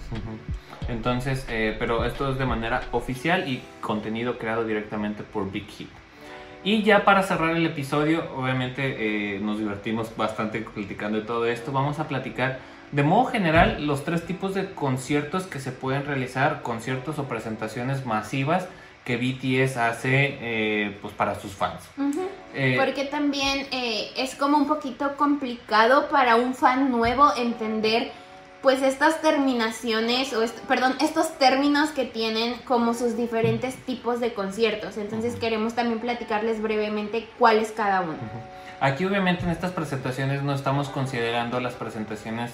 [0.88, 5.90] Entonces, eh, pero esto es de manera oficial y contenido creado directamente por Big Hit.
[6.64, 11.74] Y ya para cerrar el episodio, obviamente eh, nos divertimos bastante platicando de todo esto.
[11.74, 12.60] Vamos a platicar
[12.92, 18.06] de modo general los tres tipos de conciertos que se pueden realizar, conciertos o presentaciones
[18.06, 18.70] masivas
[19.06, 21.82] que BTS hace eh, pues para sus fans.
[21.98, 22.28] Ujú.
[22.56, 28.12] Eh, Porque también eh, es como un poquito complicado para un fan nuevo entender
[28.64, 34.34] pues estas terminaciones o est- perdón, estos términos que tienen como sus diferentes tipos de
[34.34, 34.98] conciertos.
[34.98, 35.40] Entonces Ujú.
[35.42, 38.18] queremos también platicarles brevemente cuál es cada uno.
[38.80, 42.52] Aquí obviamente en estas presentaciones no estamos considerando las presentaciones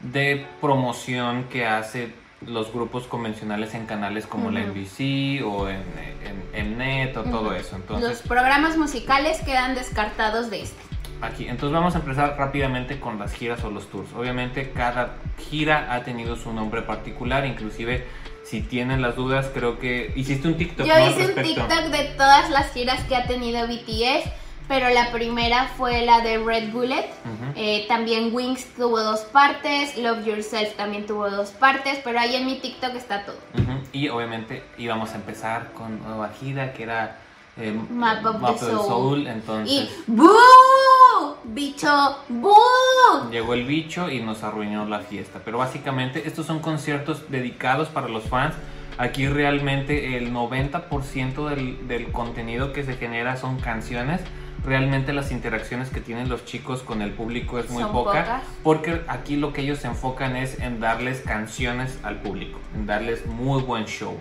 [0.00, 2.12] de promoción que hace
[2.42, 4.60] los grupos convencionales en canales como la.
[4.60, 5.82] NBC o en,
[6.22, 7.72] en, en Net o todo eso.
[7.72, 10.80] Los Entonces, programas musicales quedan descartados de este.
[11.22, 14.12] aquí, entonces vamos a empezar rápidamente con las giras o los tours.
[14.14, 15.14] Obviamente cada
[15.50, 18.06] gira ha tenido su nombre particular, inclusive
[18.44, 21.42] si tienen las dudas, creo que hiciste un TikTok Yo hice un.
[21.42, 24.30] TikTok de todas las giras que ha tenido BTS,
[24.68, 27.08] pero la primera fue la de Red Bullet.
[27.24, 27.52] Ujú.
[27.54, 32.46] Eh, también Wings tuvo dos partes, Love Yourself también tuvo dos partes, pero ahí en
[32.46, 33.36] mi TikTok está todo.
[33.54, 37.18] Ujú, Y obviamente íbamos a empezar con nueva gira que era
[37.56, 39.26] eh, Map of the Soul.
[39.26, 41.36] Entonces Y ¡Boo!
[41.44, 43.30] Bicho, ¡Boo!
[43.30, 45.40] llegó el bicho y nos arruinó la fiesta.
[45.44, 48.54] Pero básicamente estos son conciertos dedicados para los fans.
[48.98, 54.20] Aquí realmente el 90% del, del contenido que se genera son canciones.
[54.66, 57.92] Realmente las interacciones que tienen los chicos con el público es muy poca.
[57.92, 58.42] pocas.
[58.64, 63.26] Porque aquí lo que ellos se enfocan es en darles canciones al público, en darles
[63.26, 64.20] muy buen show.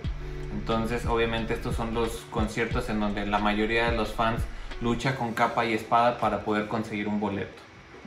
[0.54, 4.40] Entonces, obviamente, estos son los conciertos en donde la mayoría de los fans
[4.82, 7.64] lucha con capa y espada para poder conseguir un boleto.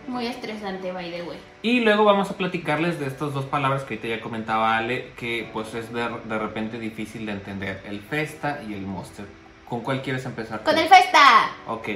[0.07, 1.39] Muy estresante, by the way.
[1.63, 5.51] Y luego vamos a platicarles de estas dos palabras que ahorita ya comentaba Ale, que
[5.53, 9.27] pues es de, de repente difícil de entender, el Festa y el Monster.
[9.69, 10.63] ¿Con cuál quieres empezar?
[10.63, 11.51] Con el Festa.
[11.67, 11.89] Ok,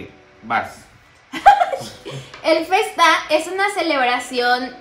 [0.43, 0.85] vas.
[2.45, 4.75] El Festa es una celebración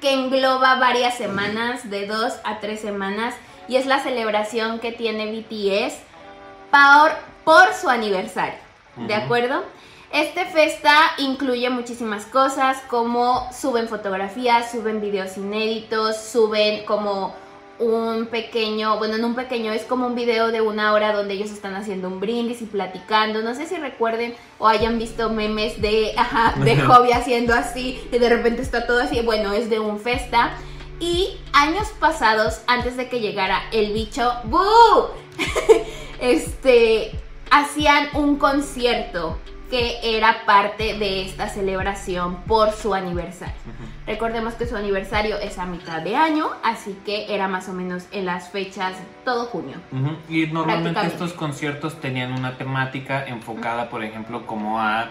[0.00, 3.34] que engloba varias semanas, de dos a tres semanas,
[3.66, 5.94] y es la celebración que tiene BTS
[6.70, 7.12] por,
[7.44, 8.58] por su aniversario,
[8.96, 9.64] ¿de acuerdo?
[10.12, 17.34] Este Festa incluye muchísimas cosas, como suben fotografías, suben videos inéditos, suben como
[17.78, 21.50] un pequeño, bueno, no un pequeño, es como un video de una hora donde ellos
[21.50, 23.42] están haciendo un brindis y platicando.
[23.42, 28.18] No sé si recuerden o hayan visto memes de, ajá, de Hobby haciendo así y
[28.18, 29.20] de repente está todo así.
[29.22, 30.52] Bueno, es de un festa.
[31.00, 34.58] Y años pasados, antes de que llegara el bicho, ¡bú!
[36.20, 37.12] este,
[37.50, 39.38] hacían un concierto
[39.70, 43.54] que era parte de esta celebración por su aniversario.
[43.66, 43.88] Ujú.
[44.06, 48.04] Recordemos que su aniversario es a mitad de año, así que era más o menos
[48.10, 48.94] en las fechas
[49.24, 49.76] todo junio.
[49.92, 55.10] Ujú, Y normalmente estos conciertos tenían una temática enfocada, por ejemplo, como a,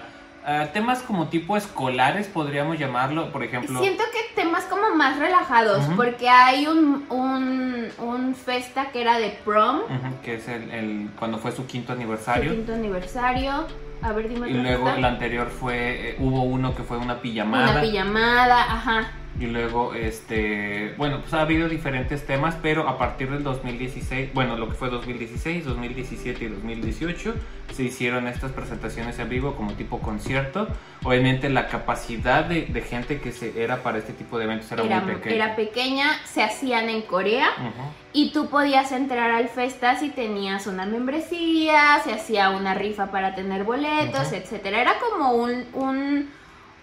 [0.74, 3.80] temas como tipo escolares, podríamos llamarlo, por ejemplo.
[3.82, 5.96] Siento que temas como más relajados, Ujú.
[5.98, 11.10] porque hay un, un, un festa que era de prom, ujú, que es el, el-
[11.20, 12.52] cuando fue su quinto su aniversario.
[12.52, 13.68] quinto aniversario.
[14.02, 17.72] A ver, dime Y luego el anterior fue, eh, hubo uno que fue una pijamada.
[17.72, 19.12] Una pijamada, ajá.
[19.40, 24.58] Y luego este bueno pues ha habido diferentes temas pero a partir del 2016 bueno
[24.58, 27.34] lo que fue 2016 2017 y 2018
[27.74, 30.68] se hicieron estas presentaciones en vivo como tipo concierto
[31.04, 34.84] obviamente la capacidad de, de gente que se era para este tipo de eventos era,
[34.84, 37.50] Era, muy pequeña era pequeña, se hacían en Corea
[38.14, 43.36] y tú podías entrar al Festa si tenías una membresía, se hacía una rifa para
[43.36, 44.36] tener boletos, Ujú.
[44.36, 44.82] etcétera.
[44.82, 46.30] Era como un, un,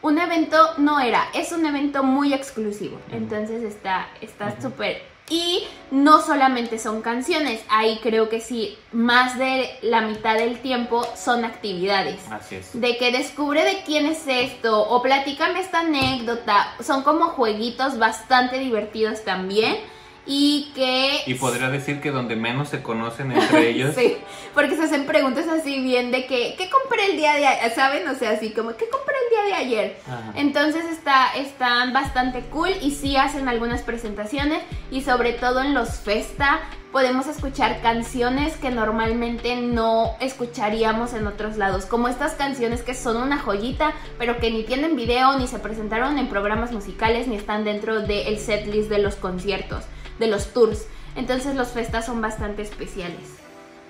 [0.05, 3.01] un evento, no era, es un evento muy exclusivo.
[3.11, 4.63] Entonces está está Ujú.
[4.63, 5.03] súper...
[5.31, 11.03] Y no solamente son canciones, ahí creo que sí, más de la mitad del tiempo
[11.17, 16.75] son actividades así es de que descubre de quién es esto o platícame esta anécdota.
[16.83, 19.79] Son como jueguitos bastante divertidos también
[20.27, 21.23] y que...
[21.27, 24.17] y podría decir que donde menos se conocen entre ellos Sí,
[24.55, 27.75] porque se hacen preguntas así bien de que, ¿qué compré el día de ayer?
[27.75, 28.09] ¿Saben?
[28.09, 29.97] O sea, así como, ¿qué compré el día de ayer?
[30.07, 30.33] Ajá.
[30.37, 35.91] Entonces está, están bastante cool y sí hacen algunas presentaciones y sobre todo en los
[35.97, 36.61] festa
[36.95, 43.17] podemos escuchar canciones que normalmente no escucharíamos en otros lados, como estas canciones que son
[43.17, 47.65] una joyita, pero que ni tienen video, ni se presentaron en programas musicales, ni están
[47.65, 49.83] dentro del setlist de los conciertos,
[50.19, 50.87] de los tours.
[51.17, 53.39] Entonces los festas son bastante especiales.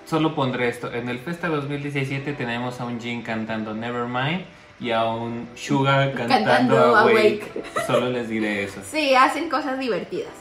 [0.07, 0.93] Solo pondré esto.
[0.93, 4.45] En el Festa 2017 tenemos a un Jin cantando Nevermind
[4.79, 7.53] y a un Sugar cantando, Cantando Awake.
[7.55, 7.87] Awake.
[7.87, 8.81] Solo les diré eso.
[8.85, 10.33] Sí, hacen cosas divertidas.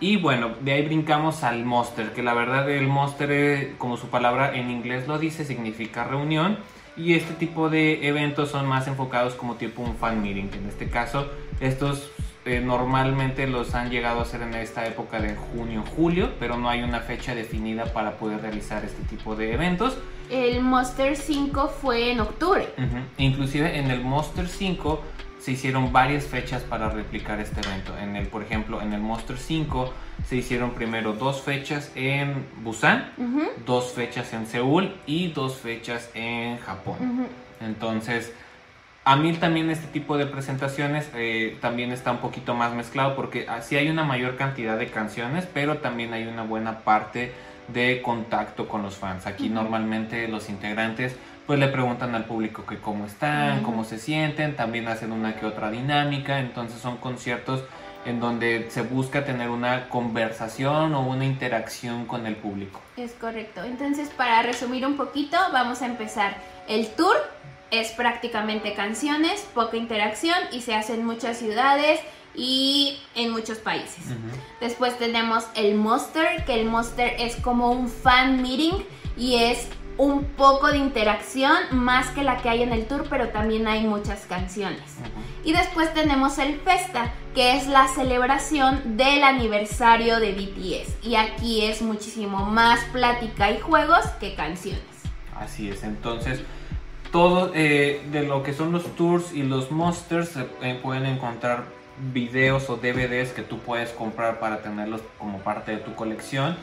[0.00, 4.08] Y bueno, de ahí brincamos al Monster, que la verdad el Monster, eh, como su
[4.08, 6.58] palabra en inglés lo dice, significa reunión.
[6.96, 10.50] Y este tipo de eventos son más enfocados como tipo un fan meeting.
[10.52, 11.28] En este caso,
[11.60, 12.10] estos
[12.48, 16.70] eh, normalmente los han llegado a hacer en esta época de junio, julio, pero no
[16.70, 19.98] hay una fecha definida para poder realizar este tipo de eventos.
[20.30, 22.72] El Monster 5 fue en octubre.
[22.78, 23.02] Ujú.
[23.18, 25.02] Inclusive en el Monster 5
[25.38, 27.92] se hicieron varias fechas para replicar este evento.
[27.98, 29.92] En el, por ejemplo, en el Monster 5
[30.26, 33.12] se hicieron primero dos fechas en Busan,
[33.66, 37.28] dos fechas en Seúl y dos fechas en Japón.
[37.60, 38.32] Entonces,
[39.08, 43.46] a mí también este tipo de presentaciones eh, también está un poquito más mezclado porque
[43.62, 47.32] sí hay una mayor cantidad de canciones, pero también hay una buena parte
[47.68, 49.26] de contacto con los fans.
[49.26, 54.56] Aquí normalmente los integrantes pues le preguntan al público que cómo están, cómo se sienten,
[54.56, 57.64] también hacen una que otra dinámica, entonces son conciertos
[58.04, 62.82] en donde se busca tener una conversación o una interacción con el público.
[62.98, 63.64] Es correcto.
[63.64, 66.36] Entonces, para resumir un poquito, vamos a empezar.
[66.68, 67.16] El tour
[67.70, 72.00] es prácticamente canciones, poca interacción y se hace en muchas ciudades
[72.34, 74.04] y en muchos países.
[74.60, 78.84] Después tenemos el Monster, que el Monster es como un fan meeting
[79.16, 83.30] y es un poco de interacción más que la que hay en el tour, pero
[83.30, 84.80] también hay muchas canciones.
[85.44, 91.04] Y después tenemos el Festa, que es la celebración del aniversario de BTS.
[91.04, 94.82] Y aquí es muchísimo más plática y juegos que canciones.
[95.34, 96.42] Así es, entonces
[97.10, 101.64] todo eh, de lo que son los tours y los monsters eh, pueden encontrar
[102.12, 106.56] videos o DVDs que tú puedes comprar para tenerlos como parte de tu colección.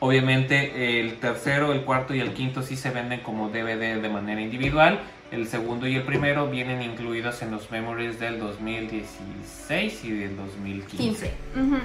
[0.00, 4.40] Obviamente el tercero, el cuarto y el quinto sí se venden como DVD de manera
[4.40, 5.00] individual.
[5.30, 10.96] El segundo y el primero vienen incluidos en los memories del 2016 y del 2015.
[10.96, 11.32] 15.
[11.56, 11.76] Ujú.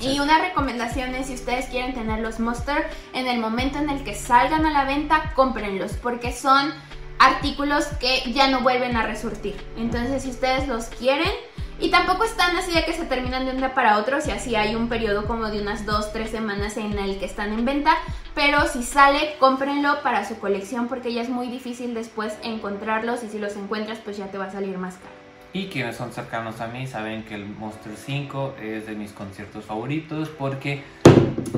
[0.00, 4.04] Y una recomendación es si ustedes quieren tener los Monster, en el momento en el
[4.04, 6.72] que salgan a la venta, cómprenlos, porque son
[7.18, 9.56] artículos que ya no vuelven a resurtir.
[9.76, 11.32] Entonces, si ustedes los quieren,
[11.80, 14.56] y tampoco están así de que se terminan de un día para otro, si así
[14.56, 17.96] hay un periodo como de unas 2, 3 semanas en el que están en venta,
[18.34, 23.28] pero si sale, cómprenlo para su colección, porque ya es muy difícil después encontrarlos, y
[23.28, 25.17] si los encuentras, pues ya te va a salir más caro.
[25.52, 29.64] Y quienes son cercanos a mí saben que el Monster 5 es de mis conciertos
[29.64, 30.82] favoritos porque,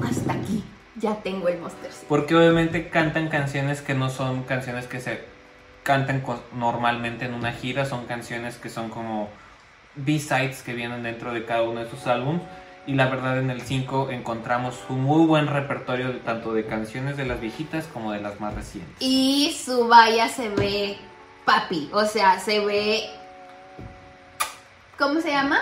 [0.08, 0.62] Hasta aquí,
[0.96, 1.90] ya tengo el Monster.
[1.92, 2.06] sí.
[2.08, 5.24] porque obviamente cantan canciones que no son canciones que se
[5.82, 6.22] cantan
[6.54, 9.28] normalmente en una gira, son canciones que son como
[9.96, 12.42] B-sides que vienen dentro de cada uno de sus álbumes.
[12.86, 17.16] Y la verdad en el 5 encontramos un muy buen repertorio de- tanto de canciones
[17.16, 18.94] de las viejitas como de las más recientes.
[19.00, 20.96] Y su valla se ve
[21.44, 23.02] papi, o sea, se ve...
[25.00, 25.60] ¿Cómo se llama?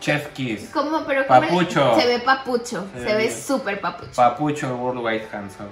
[0.00, 1.04] Chef Kiss, ¿Cómo?
[1.06, 2.00] Pero ¿cómo Papucho.
[2.00, 4.12] Se ve papucho, Se se, ve súper papucho.
[4.16, 5.68] Papucho Worldwide Handsome.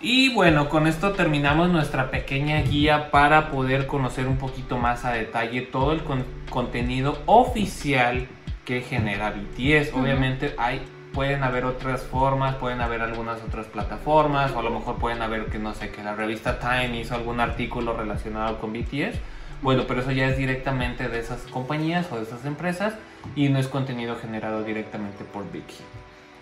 [0.00, 5.12] Y bueno, con esto terminamos nuestra pequeña guía para poder conocer un poquito más a
[5.12, 8.28] detalle todo el con- contenido oficial
[8.66, 9.94] que genera BTS.
[9.94, 10.82] Obviamente hay
[11.14, 15.46] pueden haber otras formas, pueden haber algunas otras plataformas o a lo mejor pueden haber
[15.46, 19.16] que no sé, que la revista Time hizo algún artículo relacionado con BTS.
[19.60, 22.94] Bueno, pero eso ya es directamente de esas compañías o de esas empresas
[23.34, 25.76] y no es contenido generado directamente por Vicky.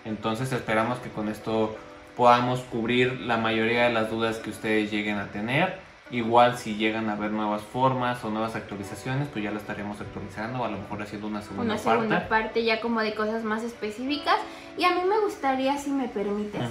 [0.05, 1.75] Entonces esperamos que con esto
[2.15, 5.79] podamos cubrir la mayoría de las dudas que ustedes lleguen a tener.
[6.09, 10.61] Igual si llegan a ver nuevas formas o nuevas actualizaciones, pues ya lo estaremos actualizando,
[10.61, 11.89] o a lo mejor haciendo una segunda Una parte.
[11.89, 14.37] segunda parte ya como de cosas más específicas.
[14.77, 16.61] Y a mí me gustaría, si me permites,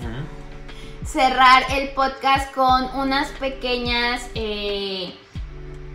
[1.05, 4.30] cerrar el podcast con unas pequeñas...
[4.34, 5.12] eh,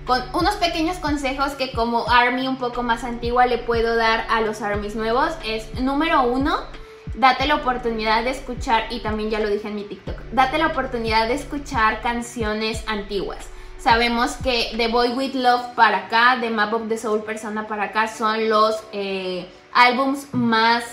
[0.06, 4.42] con unos pequeños consejos que como Army un poco más antigua le puedo dar a
[4.42, 6.60] los Armies nuevos es número uno,
[7.16, 10.68] date la oportunidad de escuchar, y también ya lo dije en mi TikTok, date la
[10.68, 13.48] oportunidad de escuchar canciones antiguas.
[13.78, 17.86] Sabemos que The Boy With Love para acá, The Map of the Soul Persona para
[17.86, 20.84] acá son los eh, álbums más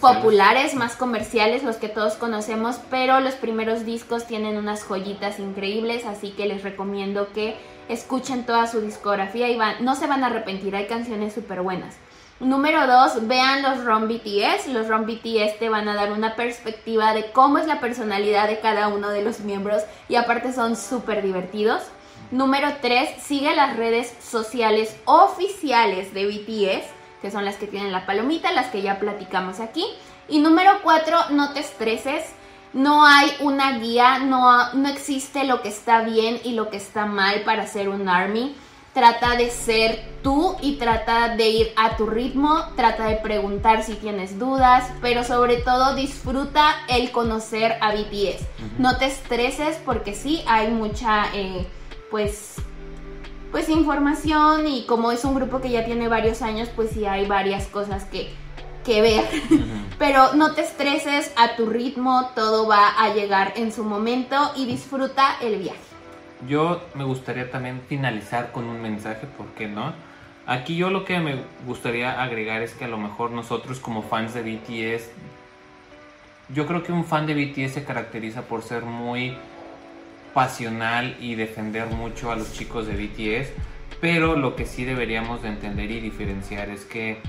[0.00, 6.04] populares, más comerciales, los que todos conocemos, pero los primeros discos tienen unas joyitas increíbles,
[6.04, 7.56] así que les recomiendo que
[7.88, 11.96] escuchen toda su discografía y van, no se van a arrepentir, hay canciones súper buenas.
[12.38, 14.66] Número dos, vean los ROM BTS.
[14.66, 18.60] Los ROM BTS te van a dar una perspectiva de cómo es la personalidad de
[18.60, 21.84] cada uno de los miembros y aparte son súper divertidos.
[22.30, 26.86] Número 3, sigue las redes sociales oficiales de BTS,
[27.22, 29.84] que son las que tienen la palomita, las que ya platicamos aquí.
[30.28, 32.24] Y número 4, no te estreses.
[32.72, 37.06] No hay una guía, no, no existe lo que está bien y lo que está
[37.06, 38.54] mal para ser un ARMY.
[38.92, 43.94] Trata de ser tú y trata de ir a tu ritmo, trata de preguntar si
[43.94, 48.44] tienes dudas, pero sobre todo disfruta el conocer a BTS.
[48.78, 51.66] No te estreses porque sí, hay mucha, eh,
[52.10, 52.56] pues,
[53.50, 57.26] pues información y como es un grupo que ya tiene varios años, pues sí hay
[57.26, 58.30] varias cosas que,
[58.84, 59.24] que ver.
[59.98, 64.66] Pero no te estreses a tu ritmo, todo va a llegar en su momento y
[64.66, 65.78] disfruta el viaje.
[66.48, 69.94] Yo me gustaría también finalizar con un mensaje, ¿por qué no?
[70.46, 74.34] Aquí yo lo que me gustaría agregar es que a lo mejor nosotros como fans
[74.34, 75.08] de BTS,
[76.50, 79.36] yo creo que un fan de BTS se caracteriza por ser muy
[80.36, 83.52] pasional y defender mucho a los chicos de BTS,
[84.02, 87.20] pero lo que sí deberíamos de entender y diferenciar es que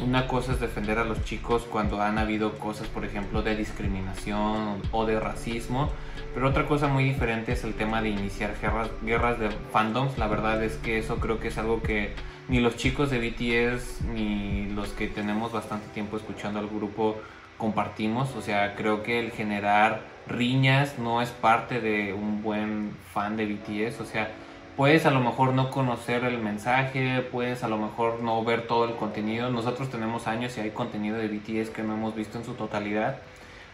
[0.00, 4.80] una cosa es defender a los chicos cuando han habido cosas, por ejemplo, de discriminación
[4.92, 5.90] o de racismo,
[6.34, 10.16] pero otra cosa muy diferente es el tema de iniciar guerras, guerras de fandoms.
[10.16, 12.14] La verdad es que eso creo que es algo que
[12.48, 17.16] ni los chicos de BTS ni los que tenemos bastante tiempo escuchando al grupo
[17.58, 18.36] compartimos.
[18.36, 23.46] O sea, creo que el generar riñas no es parte de un buen fan de
[23.46, 24.00] BTS.
[24.00, 24.30] O sea,
[24.76, 28.84] puedes a lo mejor no conocer el mensaje, puedes a lo mejor no ver todo
[28.84, 29.50] el contenido.
[29.50, 33.18] Nosotros tenemos años y hay contenido de BTS que no hemos visto en su totalidad.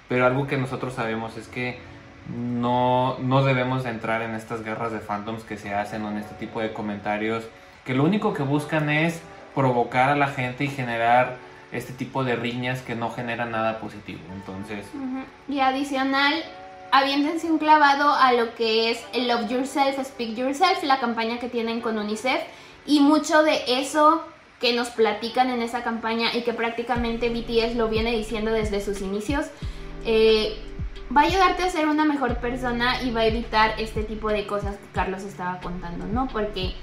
[0.08, 1.78] Pero algo que nosotros sabemos es que
[2.28, 6.18] no, no debemos de entrar en estas guerras de fandoms que se hacen o en
[6.18, 7.44] este tipo de comentarios
[7.88, 9.22] que lo único que buscan es
[9.54, 11.36] provocar a la gente y generar
[11.72, 14.20] este tipo de riñas que no generan nada positivo.
[14.34, 14.86] Entonces.
[15.48, 16.34] Y adicional,
[16.90, 21.48] aviéntense un clavado a lo que es el Love Yourself, Speak Yourself, la campaña que
[21.48, 22.40] tienen con UNICEF.
[22.86, 24.24] Y mucho de eso
[24.60, 29.00] que nos platican en esa campaña y que prácticamente BTS lo viene diciendo desde sus
[29.02, 29.46] inicios,
[30.04, 30.58] eh,
[31.14, 34.46] va a ayudarte a ser una mejor persona y va a evitar este tipo de
[34.46, 36.28] cosas que Carlos estaba contando, ¿no?
[36.28, 36.74] Porque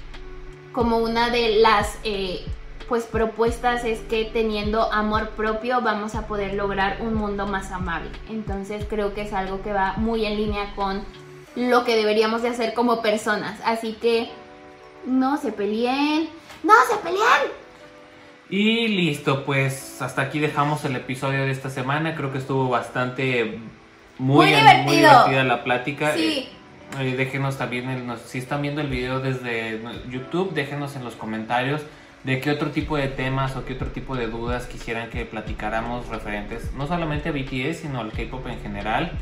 [0.72, 2.44] como una de las eh,
[2.88, 8.10] pues propuestas es que teniendo amor propio vamos a poder lograr un mundo más amable.
[8.30, 11.02] Entonces creo que es algo que va muy en línea con
[11.56, 13.58] lo que deberíamos de hacer como personas.
[13.64, 14.28] Así que
[15.06, 16.28] no se peleen,
[16.62, 17.52] no se peleen.
[18.48, 22.14] y listo, pues hasta aquí dejamos el episodio de esta semana.
[22.14, 23.58] Creo que estuvo bastante
[24.18, 26.14] muy, divertida la plática.
[26.14, 26.48] Sí.
[27.00, 31.14] Eh, eh, déjenos también, los- si están viendo el video desde YouTube, déjenos en los
[31.16, 31.82] comentarios
[32.26, 36.08] de qué otro tipo de temas o qué otro tipo de dudas quisieran que platicáramos
[36.08, 39.12] referentes, no solamente a BTS, sino al K-pop en general.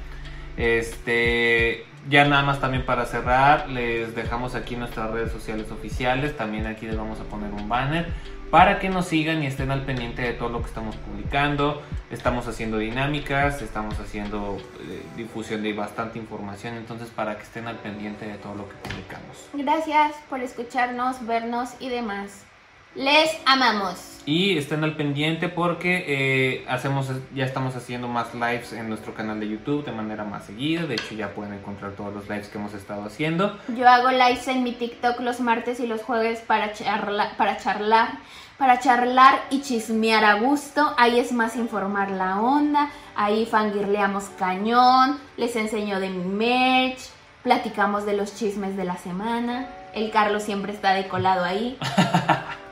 [0.56, 6.66] Este, ya nada más también para cerrar, les dejamos aquí nuestras redes sociales oficiales, también
[6.66, 8.06] aquí les vamos a poner un banner
[8.50, 11.82] para que nos sigan y estén al pendiente de todo lo que estamos publicando.
[12.10, 17.76] Estamos haciendo dinámicas, estamos haciendo eh, difusión de bastante información, entonces para que estén al
[17.76, 19.50] pendiente de todo lo que publicamos.
[19.52, 22.46] Gracias por escucharnos, vernos y demás.
[22.94, 24.14] Les amamos.
[24.26, 29.38] Y estén al pendiente porque eh, hacemos, ya estamos haciendo más lives en nuestro canal
[29.38, 30.86] de YouTube de manera más seguida.
[30.86, 33.58] De hecho, ya pueden encontrar todos los lives que hemos estado haciendo.
[33.76, 38.12] Yo hago lives en mi TikTok los martes y los jueves para charla, para charlar,
[38.56, 40.94] para charlar y chismear a gusto.
[40.96, 42.90] Ahí es más informar la onda.
[43.16, 45.18] Ahí fangirleamos cañón.
[45.36, 47.00] Les enseño de mi merch.
[47.42, 49.68] Platicamos de los chismes de la semana.
[49.92, 51.76] El Carlos siempre está decolado ahí.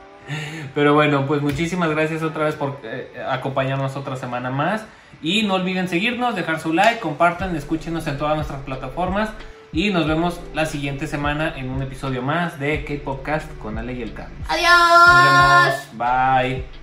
[0.75, 4.85] Pero bueno, pues muchísimas gracias otra vez por eh, acompañarnos otra semana más.
[5.21, 9.29] Y no olviden seguirnos, dejar su like, compartan, escúchenos en todas nuestras plataformas.
[9.71, 14.03] Y nos vemos la siguiente semana en un episodio más de K-Popcast con Ale y
[14.03, 14.37] el Carlos.
[14.47, 15.07] ¡Adiós!
[15.07, 15.97] Nos vemos.
[15.97, 16.82] Bye.